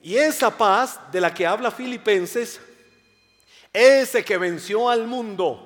[0.03, 2.61] Y esa paz de la que habla Filipenses
[3.75, 5.65] ese que venció al mundo.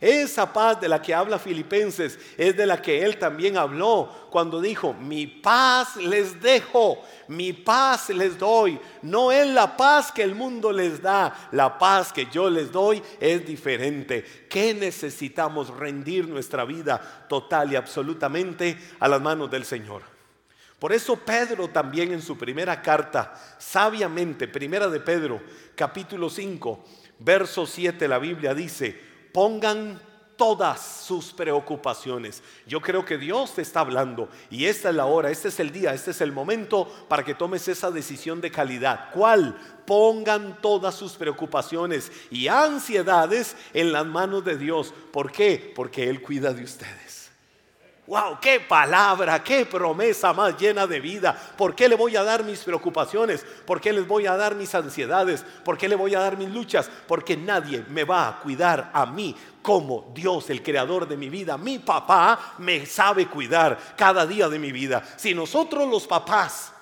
[0.00, 4.60] Esa paz de la que habla Filipenses es de la que él también habló cuando
[4.60, 8.78] dijo, mi paz les dejo, mi paz les doy.
[9.02, 13.02] No es la paz que el mundo les da, la paz que yo les doy
[13.18, 14.46] es diferente.
[14.48, 15.76] ¿Qué necesitamos?
[15.76, 20.02] Rendir nuestra vida total y absolutamente a las manos del Señor.
[20.78, 25.40] Por eso Pedro también en su primera carta, sabiamente, primera de Pedro,
[25.74, 26.84] capítulo 5,
[27.18, 28.98] verso 7 la Biblia dice,
[29.32, 30.00] pongan
[30.38, 32.42] todas sus preocupaciones.
[32.66, 35.72] Yo creo que Dios te está hablando y esta es la hora, este es el
[35.72, 39.10] día, este es el momento para que tomes esa decisión de calidad.
[39.12, 39.58] ¿Cuál?
[39.84, 44.94] Pongan todas sus preocupaciones y ansiedades en las manos de Dios.
[45.12, 45.72] ¿Por qué?
[45.74, 47.07] Porque Él cuida de ustedes.
[48.08, 51.38] Wow, qué palabra, qué promesa más llena de vida.
[51.58, 53.44] ¿Por qué le voy a dar mis preocupaciones?
[53.66, 55.44] ¿Por qué les voy a dar mis ansiedades?
[55.62, 56.90] ¿Por qué le voy a dar mis luchas?
[57.06, 61.58] Porque nadie me va a cuidar a mí como Dios, el creador de mi vida.
[61.58, 65.06] Mi papá me sabe cuidar cada día de mi vida.
[65.18, 66.72] Si nosotros los papás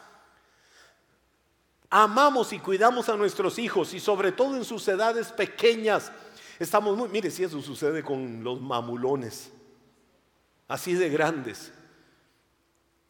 [1.91, 6.13] amamos y cuidamos a nuestros hijos y sobre todo en sus edades pequeñas,
[6.59, 9.53] Estamos muy, mire si eso sucede con los mamulones,
[10.69, 11.73] así de grandes.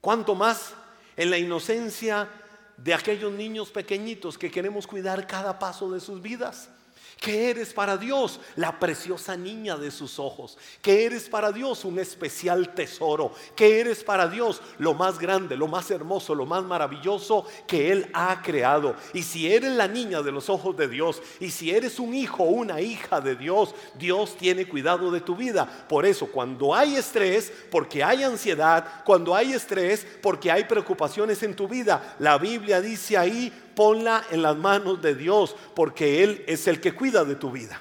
[0.00, 0.74] ¿Cuánto más
[1.16, 2.28] en la inocencia
[2.76, 6.70] de aquellos niños pequeñitos que queremos cuidar cada paso de sus vidas?
[7.20, 11.98] Que eres para Dios la preciosa niña de sus ojos, que eres para Dios un
[11.98, 17.46] especial tesoro, que eres para Dios lo más grande, lo más hermoso, lo más maravilloso
[17.66, 18.94] que Él ha creado.
[19.14, 22.44] Y si eres la niña de los ojos de Dios, y si eres un hijo
[22.44, 25.86] o una hija de Dios, Dios tiene cuidado de tu vida.
[25.88, 31.56] Por eso, cuando hay estrés, porque hay ansiedad, cuando hay estrés, porque hay preocupaciones en
[31.56, 36.66] tu vida, la Biblia dice ahí, ponla en las manos de Dios, porque Él es
[36.66, 37.80] el que cuida de tu vida.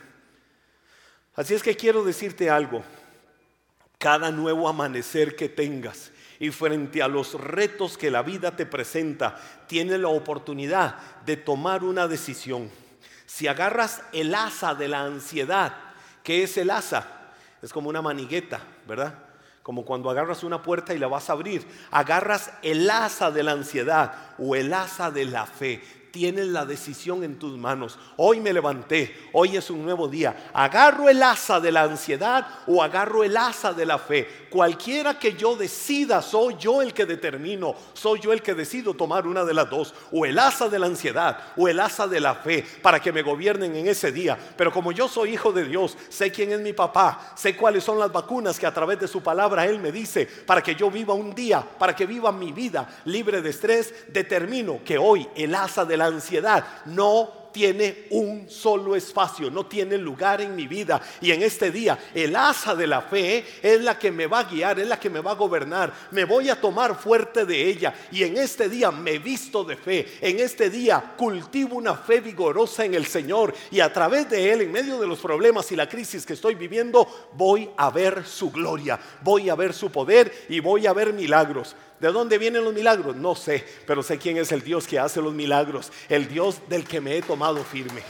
[1.33, 2.83] Así es que quiero decirte algo,
[3.97, 9.35] cada nuevo amanecer que tengas y frente a los retos que la vida te presenta,
[9.67, 12.69] tienes la oportunidad de tomar una decisión.
[13.25, 15.73] Si agarras el asa de la ansiedad,
[16.23, 17.31] ¿qué es el asa?
[17.61, 19.24] Es como una manigueta, ¿verdad?
[19.65, 21.67] Como cuando agarras una puerta y la vas a abrir.
[21.89, 25.81] Agarras el asa de la ansiedad o el asa de la fe
[26.15, 27.99] tienes la decisión en tus manos.
[28.15, 30.49] Hoy me levanté, hoy es un nuevo día.
[30.53, 34.45] Agarro el asa de la ansiedad o agarro el asa de la fe.
[34.49, 39.27] Cualquiera que yo decida, soy yo el que determino, soy yo el que decido tomar
[39.27, 42.35] una de las dos, o el asa de la ansiedad o el asa de la
[42.35, 44.37] fe, para que me gobiernen en ese día.
[44.55, 47.99] Pero como yo soy hijo de Dios, sé quién es mi papá, sé cuáles son
[47.99, 51.13] las vacunas que a través de su palabra Él me dice, para que yo viva
[51.13, 55.83] un día, para que viva mi vida libre de estrés, determino que hoy el asa
[55.83, 61.01] de la ansiedad no tiene un solo espacio, no tiene lugar en mi vida.
[61.21, 64.43] Y en este día, el asa de la fe es la que me va a
[64.43, 65.93] guiar, es la que me va a gobernar.
[66.11, 67.95] Me voy a tomar fuerte de ella.
[68.11, 70.05] Y en este día me visto de fe.
[70.19, 73.53] En este día cultivo una fe vigorosa en el Señor.
[73.71, 76.55] Y a través de Él, en medio de los problemas y la crisis que estoy
[76.55, 81.13] viviendo, voy a ver su gloria, voy a ver su poder y voy a ver
[81.13, 81.73] milagros.
[82.05, 83.15] ¿De dónde vienen los milagros?
[83.15, 86.87] No sé, pero sé quién es el Dios que hace los milagros, el Dios del
[86.87, 88.03] que me he tomado firme.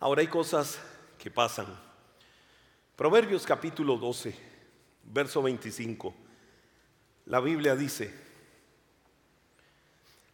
[0.00, 0.78] Ahora hay cosas
[1.18, 1.66] que pasan.
[2.96, 4.34] Proverbios capítulo 12,
[5.04, 6.14] verso 25.
[7.26, 8.14] La Biblia dice,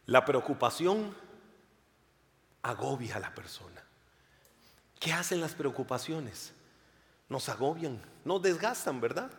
[0.05, 1.13] la preocupación
[2.61, 3.84] agobia a la persona.
[4.99, 6.53] ¿Qué hacen las preocupaciones?
[7.29, 9.31] Nos agobian, nos desgastan, ¿verdad?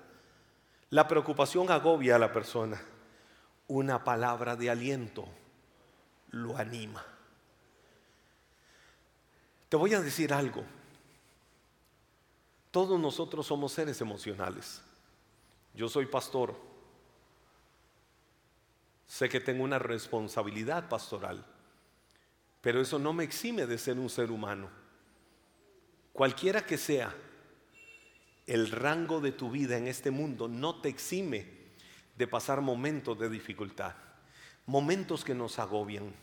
[0.90, 2.80] La preocupación agobia a la persona.
[3.68, 5.26] Una palabra de aliento
[6.30, 7.04] lo anima.
[9.68, 10.64] Te voy a decir algo.
[12.70, 14.82] Todos nosotros somos seres emocionales.
[15.74, 16.54] Yo soy pastor.
[19.06, 21.44] Sé que tengo una responsabilidad pastoral,
[22.60, 24.68] pero eso no me exime de ser un ser humano.
[26.16, 27.14] Cualquiera que sea
[28.46, 31.46] el rango de tu vida en este mundo, no te exime
[32.16, 33.92] de pasar momentos de dificultad,
[34.64, 36.14] momentos que nos agobian.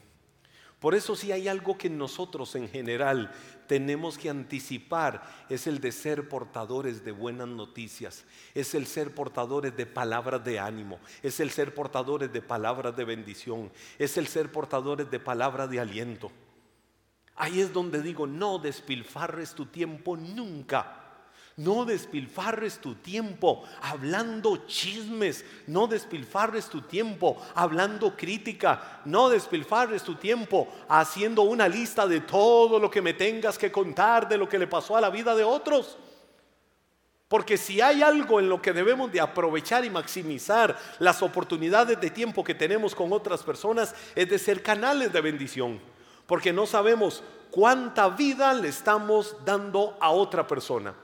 [0.80, 3.32] Por eso si hay algo que nosotros en general
[3.68, 8.26] tenemos que anticipar, es el de ser portadores de buenas noticias,
[8.56, 13.06] es el ser portadores de palabras de ánimo, es el ser portadores de palabras de
[13.06, 16.32] bendición, es el ser portadores de palabras de aliento.
[17.36, 21.00] Ahí es donde digo, no despilfarres tu tiempo nunca.
[21.56, 30.16] No despilfarres tu tiempo hablando chismes, no despilfarres tu tiempo hablando crítica, no despilfarres tu
[30.16, 34.58] tiempo haciendo una lista de todo lo que me tengas que contar de lo que
[34.58, 35.98] le pasó a la vida de otros.
[37.28, 42.10] Porque si hay algo en lo que debemos de aprovechar y maximizar las oportunidades de
[42.10, 45.93] tiempo que tenemos con otras personas, es de ser canales de bendición
[46.26, 50.96] porque no sabemos cuánta vida le estamos dando a otra persona.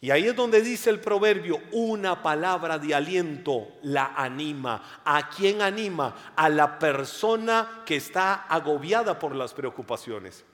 [0.00, 5.00] Y ahí es donde dice el proverbio, una palabra de aliento la anima.
[5.04, 6.32] ¿A quién anima?
[6.36, 10.44] A la persona que está agobiada por las preocupaciones.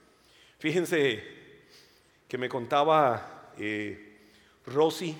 [0.59, 1.23] Fíjense
[2.29, 4.31] que me contaba eh,
[4.67, 5.17] Rosy,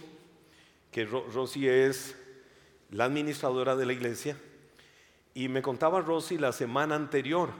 [0.91, 2.17] que Rosy es
[2.91, 4.37] la administradora de la iglesia,
[5.35, 7.51] y me contaba Rosy la semana anterior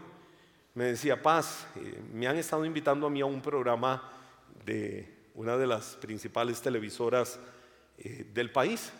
[0.75, 4.11] me decía, Paz, eh, me han estado invitando a mí a un programa
[4.65, 7.39] de una de las principales televisoras
[7.99, 8.93] eh, del país.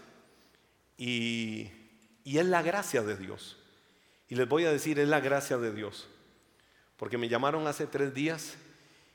[0.99, 1.71] Y,
[2.25, 3.59] y es la gracia de Dios.
[4.29, 6.09] Y les voy a decir, es la gracia de Dios.
[6.97, 8.57] Porque me llamaron hace tres días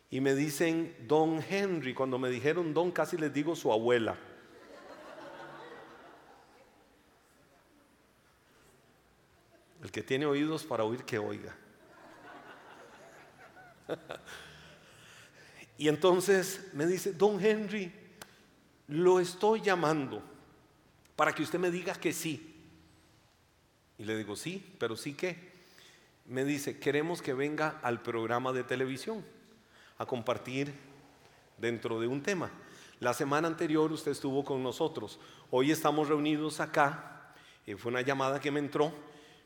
[0.09, 1.93] y me dicen Don Henry.
[1.93, 4.17] Cuando me dijeron Don, casi les digo su abuela.
[9.91, 11.55] que tiene oídos para oír, que oiga.
[15.77, 17.91] y entonces me dice, don Henry,
[18.87, 20.21] lo estoy llamando
[21.15, 22.55] para que usted me diga que sí.
[23.97, 25.57] Y le digo, sí, pero sí que.
[26.25, 29.23] Me dice, queremos que venga al programa de televisión
[29.97, 30.73] a compartir
[31.57, 32.51] dentro de un tema.
[32.99, 35.19] La semana anterior usted estuvo con nosotros.
[35.51, 37.33] Hoy estamos reunidos acá.
[37.65, 38.91] Eh, fue una llamada que me entró.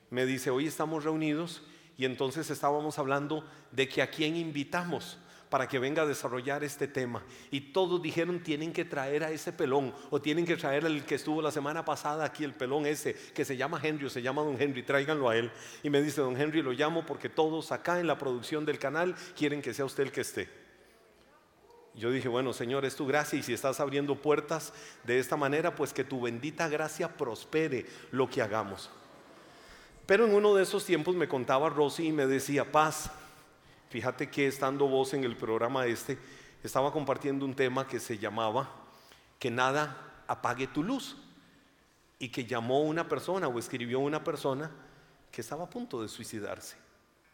[0.09, 1.61] Me dice, hoy estamos reunidos
[1.97, 5.17] y entonces estábamos hablando de que a quién invitamos
[5.51, 7.21] para que venga a desarrollar este tema.
[7.51, 11.15] Y todos dijeron, tienen que traer a ese pelón, o tienen que traer al que
[11.15, 14.43] estuvo la semana pasada aquí, el pelón ese, que se llama Henry, o se llama
[14.43, 15.51] Don Henry, tráiganlo a él.
[15.83, 19.13] Y me dice, Don Henry, lo llamo porque todos acá en la producción del canal
[19.37, 20.47] quieren que sea usted el que esté.
[21.95, 24.71] Yo dije, bueno, Señor, es tu gracia y si estás abriendo puertas
[25.03, 28.89] de esta manera, pues que tu bendita gracia prospere lo que hagamos.
[30.05, 33.11] Pero en uno de esos tiempos me contaba Rosy y me decía, paz,
[33.91, 36.17] Fíjate que estando vos en el programa este,
[36.63, 38.71] estaba compartiendo un tema que se llamaba
[39.37, 41.17] Que nada apague tu luz.
[42.17, 44.71] Y que llamó una persona o escribió una persona
[45.29, 46.77] que estaba a punto de suicidarse.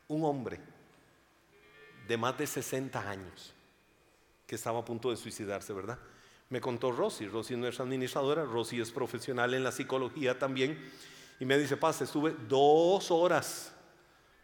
[0.07, 0.59] Un hombre
[2.07, 3.53] de más de 60 años
[4.47, 5.99] que estaba a punto de suicidarse, ¿verdad?
[6.49, 10.79] Me contó Rosy, Rosy no es administradora, Rosy es profesional en la psicología también,
[11.39, 13.73] y me dice, Paz, estuve dos horas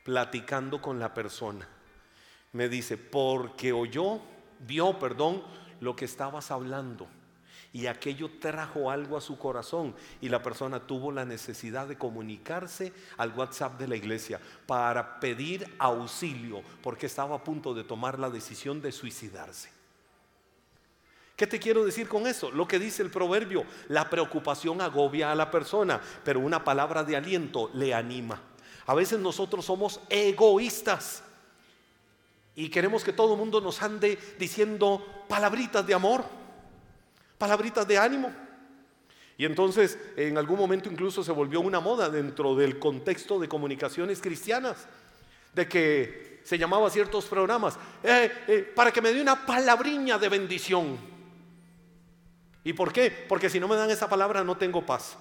[0.03, 1.67] platicando con la persona
[2.53, 4.21] me dice, porque oyó,
[4.59, 5.43] vio, perdón,
[5.81, 7.07] lo que estabas hablando.
[7.73, 12.93] Y aquello trajo algo a su corazón y la persona tuvo la necesidad de comunicarse
[13.17, 18.29] al WhatsApp de la iglesia para pedir auxilio porque estaba a punto de tomar la
[18.29, 19.71] decisión de suicidarse.
[21.35, 22.51] ¿Qué te quiero decir con eso?
[22.51, 27.15] Lo que dice el proverbio, la preocupación agobia a la persona, pero una palabra de
[27.15, 28.39] aliento le anima.
[28.85, 31.23] A veces nosotros somos egoístas
[32.55, 36.23] y queremos que todo el mundo nos ande diciendo palabritas de amor,
[37.39, 38.31] palabritas de ánimo.
[39.35, 44.21] Y entonces en algún momento incluso se volvió una moda dentro del contexto de comunicaciones
[44.21, 44.87] cristianas,
[45.53, 50.29] de que se llamaba ciertos programas, eh, eh, para que me dé una palabriña de
[50.29, 51.12] bendición.
[52.63, 53.11] ¿Y por qué?
[53.27, 55.17] Porque si no me dan esa palabra no tengo paz.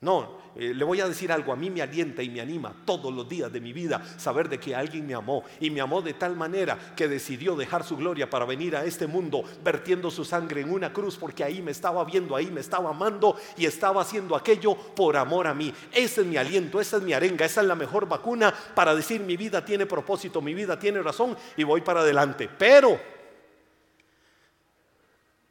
[0.00, 3.12] No, eh, le voy a decir algo, a mí me alienta y me anima todos
[3.12, 6.14] los días de mi vida saber de que alguien me amó y me amó de
[6.14, 10.60] tal manera que decidió dejar su gloria para venir a este mundo vertiendo su sangre
[10.60, 14.36] en una cruz porque ahí me estaba viendo, ahí me estaba amando y estaba haciendo
[14.36, 15.74] aquello por amor a mí.
[15.92, 19.20] Ese es mi aliento, esa es mi arenga, esa es la mejor vacuna para decir
[19.20, 22.48] mi vida tiene propósito, mi vida tiene razón y voy para adelante.
[22.56, 23.17] Pero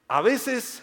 [0.07, 0.81] a veces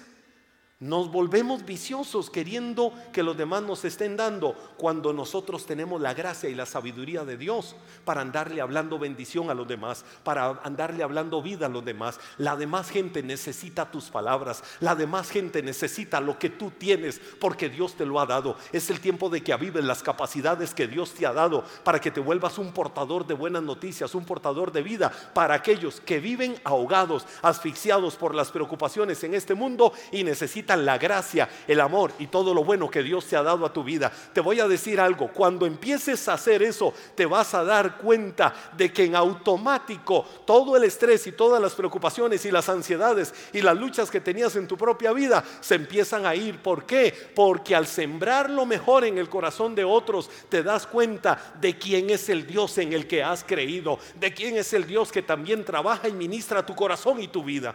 [0.81, 6.51] nos volvemos viciosos queriendo que los demás nos estén dando cuando nosotros tenemos la gracia
[6.51, 11.41] y la sabiduría de Dios para andarle hablando bendición a los demás, para andarle hablando
[11.41, 12.19] vida a los demás.
[12.39, 17.69] La demás gente necesita tus palabras, la demás gente necesita lo que tú tienes porque
[17.69, 18.57] Dios te lo ha dado.
[18.73, 22.11] Es el tiempo de que avives las capacidades que Dios te ha dado para que
[22.11, 26.57] te vuelvas un portador de buenas noticias, un portador de vida para aquellos que viven
[26.65, 32.27] ahogados, asfixiados por las preocupaciones en este mundo y necesitan la gracia, el amor y
[32.27, 34.11] todo lo bueno que Dios te ha dado a tu vida.
[34.33, 38.55] Te voy a decir algo, cuando empieces a hacer eso, te vas a dar cuenta
[38.77, 43.61] de que en automático todo el estrés y todas las preocupaciones y las ansiedades y
[43.61, 46.59] las luchas que tenías en tu propia vida se empiezan a ir.
[46.59, 47.15] ¿Por qué?
[47.35, 52.11] Porque al sembrar lo mejor en el corazón de otros, te das cuenta de quién
[52.11, 55.65] es el Dios en el que has creído, de quién es el Dios que también
[55.65, 57.75] trabaja y ministra tu corazón y tu vida.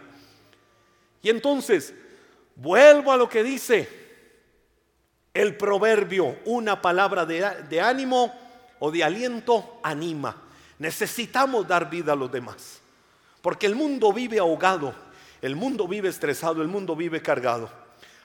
[1.22, 1.94] Y entonces,
[2.60, 3.88] Vuelvo a lo que dice
[5.32, 8.34] el proverbio, una palabra de, ánimo
[8.78, 10.36] o de aliento anima.
[10.78, 12.82] Necesitamos dar vida a los demás,
[13.40, 14.94] porque el mundo vive ahogado,
[15.40, 17.70] el mundo vive estresado, el mundo vive cargado.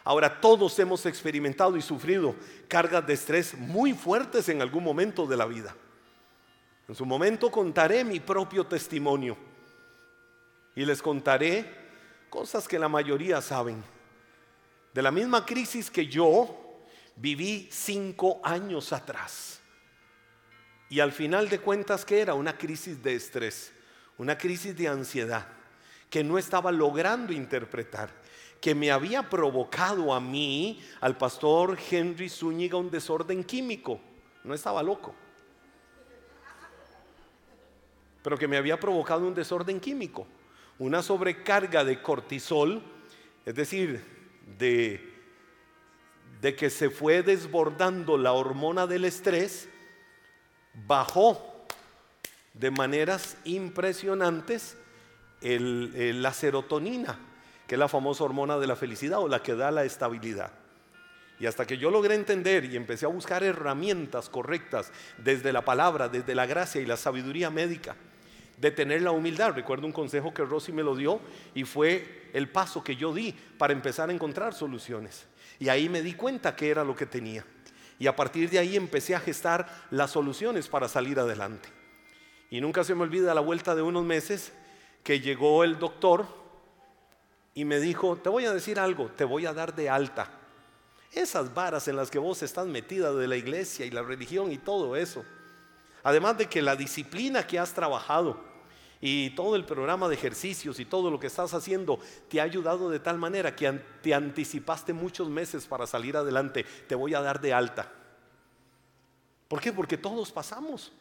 [0.04, 2.36] Ahora todos hemos experimentado y sufrido
[2.68, 5.74] cargas de estrés muy fuertes en algún momento de la vida.
[6.90, 9.38] En su momento contaré mi propio testimonio
[10.76, 11.74] y les contaré
[12.30, 13.95] cosas que la mayoría saben
[14.96, 16.80] de la misma crisis que yo
[17.18, 19.60] viví cinco años atrás.
[20.90, 22.34] Y al final de cuentas, ¿qué era?
[22.34, 23.74] Una crisis de estrés,
[24.18, 25.48] una crisis de ansiedad
[26.10, 28.10] que no estaba logrando interpretar,
[28.62, 34.00] que me había provocado a mí, al pastor Henry Zúñiga, un desorden químico.
[34.46, 35.14] No estaba loco.
[38.24, 40.26] Pero que me había provocado un desorden químico,
[40.80, 42.82] una sobrecarga de cortisol,
[43.46, 44.15] es decir,
[44.58, 45.14] de,
[46.42, 49.68] de que se fue desbordando la hormona del estrés
[50.88, 51.66] bajó
[52.54, 54.78] de maneras impresionantes
[55.42, 57.20] la serotonina,
[57.68, 60.52] que es la famosa hormona de la felicidad o la que da la estabilidad.
[61.40, 66.08] Y hasta que yo logré entender y empecé a buscar herramientas correctas desde la palabra,
[66.08, 67.96] desde la gracia y la sabiduría médica,
[68.58, 69.54] de tener la humildad.
[69.54, 71.20] Recuerdo un consejo que Rosy me lo dio
[71.54, 75.26] y fue el paso que yo di para empezar a encontrar soluciones.
[75.60, 77.46] Y ahí me di cuenta que era lo que tenía.
[77.98, 81.70] Y a partir de ahí empecé a gestar las soluciones para salir adelante.
[82.50, 84.52] Y nunca se me olvida la vuelta de unos meses
[85.04, 86.28] que llegó el doctor
[87.54, 90.30] y me dijo, te voy a decir algo, te voy a dar de alta.
[91.14, 94.58] Esas varas en las que vos estás metida de la iglesia y la religión y
[94.58, 95.24] todo eso.
[96.06, 98.40] Además de que la disciplina que has trabajado
[99.02, 102.00] y todo el programa de ejercicios y todo lo que estás haciendo
[102.30, 103.72] te ha ayudado de tal manera que
[104.04, 106.64] te anticipaste muchos meses para salir adelante.
[106.88, 107.92] Te voy a dar de alta.
[109.48, 109.74] ¿Por qué?
[109.74, 110.92] Porque todos pasamos,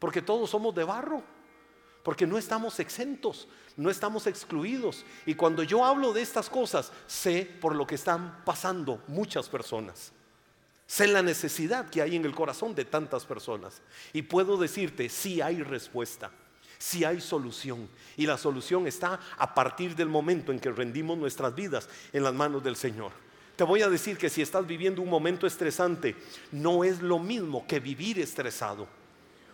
[0.00, 1.22] porque todos somos de barro,
[2.02, 3.46] porque no estamos exentos,
[3.76, 5.04] no estamos excluidos.
[5.24, 10.12] Y cuando yo hablo de estas cosas, sé por lo que están pasando muchas personas.
[10.88, 13.82] Sé la necesidad que hay en el corazón de tantas personas.
[14.14, 16.30] Y puedo decirte, sí hay respuesta,
[16.78, 17.86] sí hay solución.
[18.16, 22.32] Y la solución está a partir del momento en que rendimos nuestras vidas en las
[22.32, 23.12] manos del Señor.
[23.54, 26.16] Te voy a decir que si estás viviendo un momento estresante,
[26.52, 28.88] no es lo mismo que vivir estresado.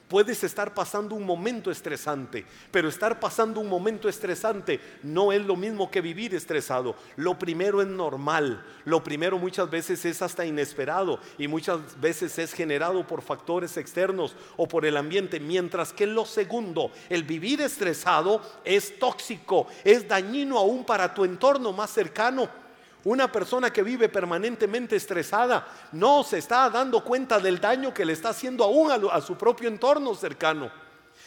[0.09, 5.57] Puedes estar pasando un momento estresante, pero estar pasando un momento estresante no es lo
[5.57, 6.95] mismo que vivir estresado.
[7.17, 12.53] Lo primero es normal, lo primero muchas veces es hasta inesperado y muchas veces es
[12.53, 18.43] generado por factores externos o por el ambiente, mientras que lo segundo, el vivir estresado
[18.63, 22.64] es tóxico, es dañino aún para tu entorno más cercano.
[23.05, 28.15] Una persona que vive permanentemente estresada no se está dando cuenta del daño que le
[28.15, 30.71] está haciendo aún a, su propio entorno cercano.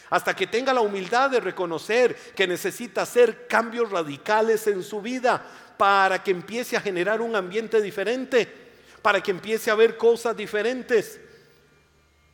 [0.09, 5.43] Hasta que tenga la humildad de reconocer que necesita hacer cambios radicales en su vida
[5.77, 8.51] para que empiece a generar un ambiente diferente,
[9.01, 11.19] para que empiece a ver cosas diferentes.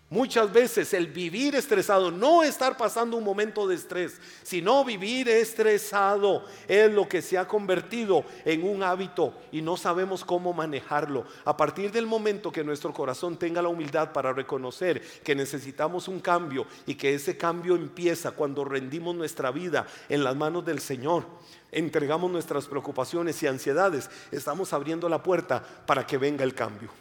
[0.10, 6.46] Muchas veces el vivir estresado, no estar pasando un momento de estrés, sino vivir estresado
[6.68, 11.26] es lo que se ha convertido en un hábito y no sabemos cómo manejarlo.
[11.46, 16.20] A partir del momento que nuestro corazón tenga la humildad para reconocer que necesitamos un
[16.20, 21.26] cambio y que ese cambio empieza cuando rendimos nuestra vida en las manos del Señor,
[21.72, 26.92] entregamos nuestras preocupaciones y ansiedades, estamos abriendo la puerta para que venga el cambio.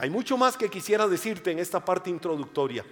[0.00, 2.86] Hay mucho más que quisiera decirte en esta parte introductoria.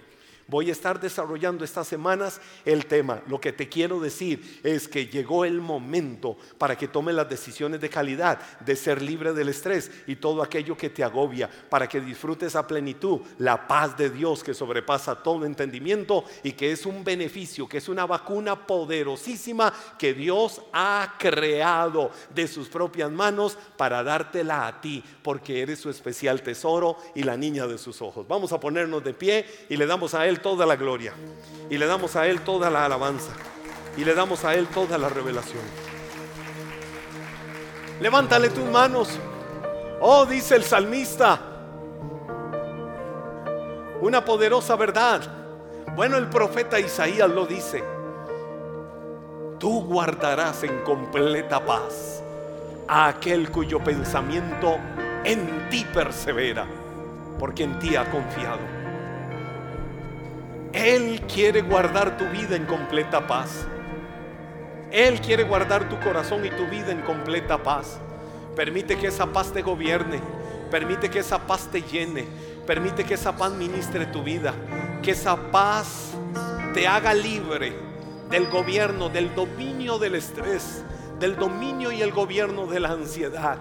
[0.49, 3.21] Voy a estar desarrollando estas semanas el tema.
[3.27, 7.79] Lo que te quiero decir es que llegó el momento para que tomes las decisiones
[7.79, 12.01] de calidad, de ser libre del estrés y todo aquello que te agobia, para que
[12.01, 17.03] disfrutes a plenitud la paz de Dios que sobrepasa todo entendimiento y que es un
[17.03, 24.01] beneficio, que es una vacuna poderosísima que Dios ha creado de sus propias manos para
[24.01, 28.27] dártela a ti, porque eres su especial tesoro y la niña de sus ojos.
[28.27, 31.13] Vamos a ponernos de pie y le damos a Toda la gloria.
[31.69, 33.31] Y le damos a Él toda la alabanza.
[33.97, 35.63] Y le damos a Él toda la revelación.
[37.99, 39.19] Levántale tus manos.
[39.99, 41.39] Oh, dice el salmista.
[44.01, 45.21] Una poderosa verdad.
[45.95, 47.83] Bueno, el profeta Isaías lo dice.
[49.59, 52.23] Tú guardarás en completa paz
[52.87, 54.77] a aquel cuyo pensamiento
[55.25, 56.65] en ti persevera,
[57.37, 58.78] porque en ti ha confiado.
[60.73, 63.65] Él quiere guardar tu vida en completa paz.
[64.91, 67.99] Él quiere guardar tu corazón y tu vida en completa paz.
[68.55, 70.19] Permite que esa paz te gobierne.
[70.71, 72.25] Permite que esa paz te llene.
[72.65, 74.53] Permite que esa paz ministre tu vida.
[75.01, 76.11] Que esa paz
[76.73, 77.73] te haga libre
[78.29, 80.83] del gobierno, del dominio del estrés,
[81.19, 83.57] del dominio y el gobierno de la ansiedad.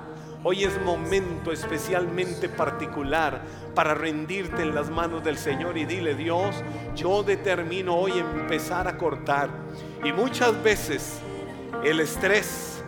[0.50, 3.42] Hoy es momento especialmente particular
[3.74, 6.64] para rendirte en las manos del Señor y dile, Dios,
[6.96, 9.50] yo determino hoy empezar a cortar.
[10.02, 11.20] Y muchas veces
[11.84, 12.82] el estrés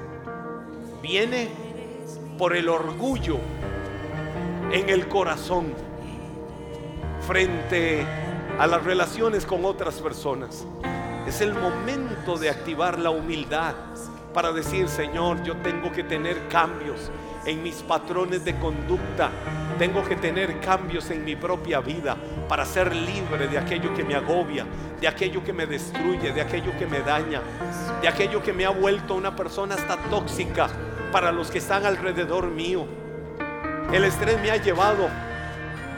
[1.03, 1.51] viene
[2.39, 3.37] por el orgullo
[4.73, 5.75] en el corazón
[7.27, 8.07] frente
[8.59, 10.65] a las relaciones con otras personas.
[11.27, 13.75] Es el momento de activar la humildad
[14.33, 17.11] para decir, Señor, yo tengo que tener cambios
[17.45, 19.31] en mis patrones de conducta.
[19.79, 22.17] Tengo que tener cambios en mi propia vida
[22.49, 24.67] para ser libre de aquello que me agobia,
[25.01, 27.41] de aquello que me destruye, de aquello que me daña,
[28.03, 30.69] de aquello que me ha vuelto una persona hasta tóxica
[31.13, 32.87] para los que están alrededor mío.
[33.93, 35.09] El estrés me ha llevado,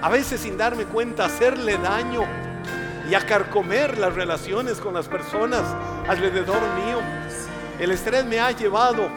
[0.00, 2.22] a veces sin darme cuenta, a hacerle daño
[3.10, 5.62] y a carcomer las relaciones con las personas
[6.08, 6.98] alrededor mío.
[7.78, 9.08] El estrés me ha llevado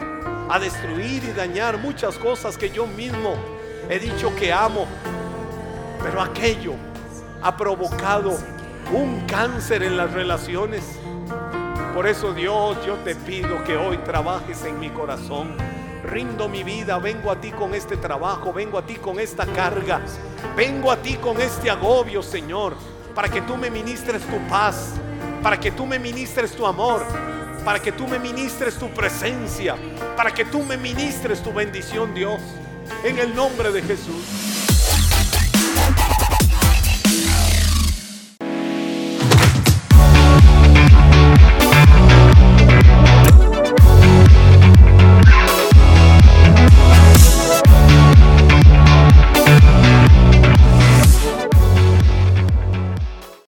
[0.48, 3.34] a destruir y dañar muchas cosas que yo mismo
[3.88, 4.86] he dicho que amo,
[6.02, 6.74] pero aquello
[7.42, 8.36] ha provocado
[8.92, 10.84] un cáncer en las relaciones.
[11.94, 15.56] Por eso Dios, yo te pido que hoy trabajes en mi corazón.
[16.04, 20.00] Rindo mi vida, vengo a ti con este trabajo, vengo a ti con esta carga,
[20.56, 22.74] vengo a ti con este agobio, Señor,
[23.14, 24.92] para que tú me ministres tu paz,
[25.42, 27.04] para que tú me ministres tu amor,
[27.66, 29.74] para que tú me ministres tu presencia,
[30.16, 32.40] para que tú me ministres tu bendición, Dios,
[33.02, 34.55] en el nombre de Jesús.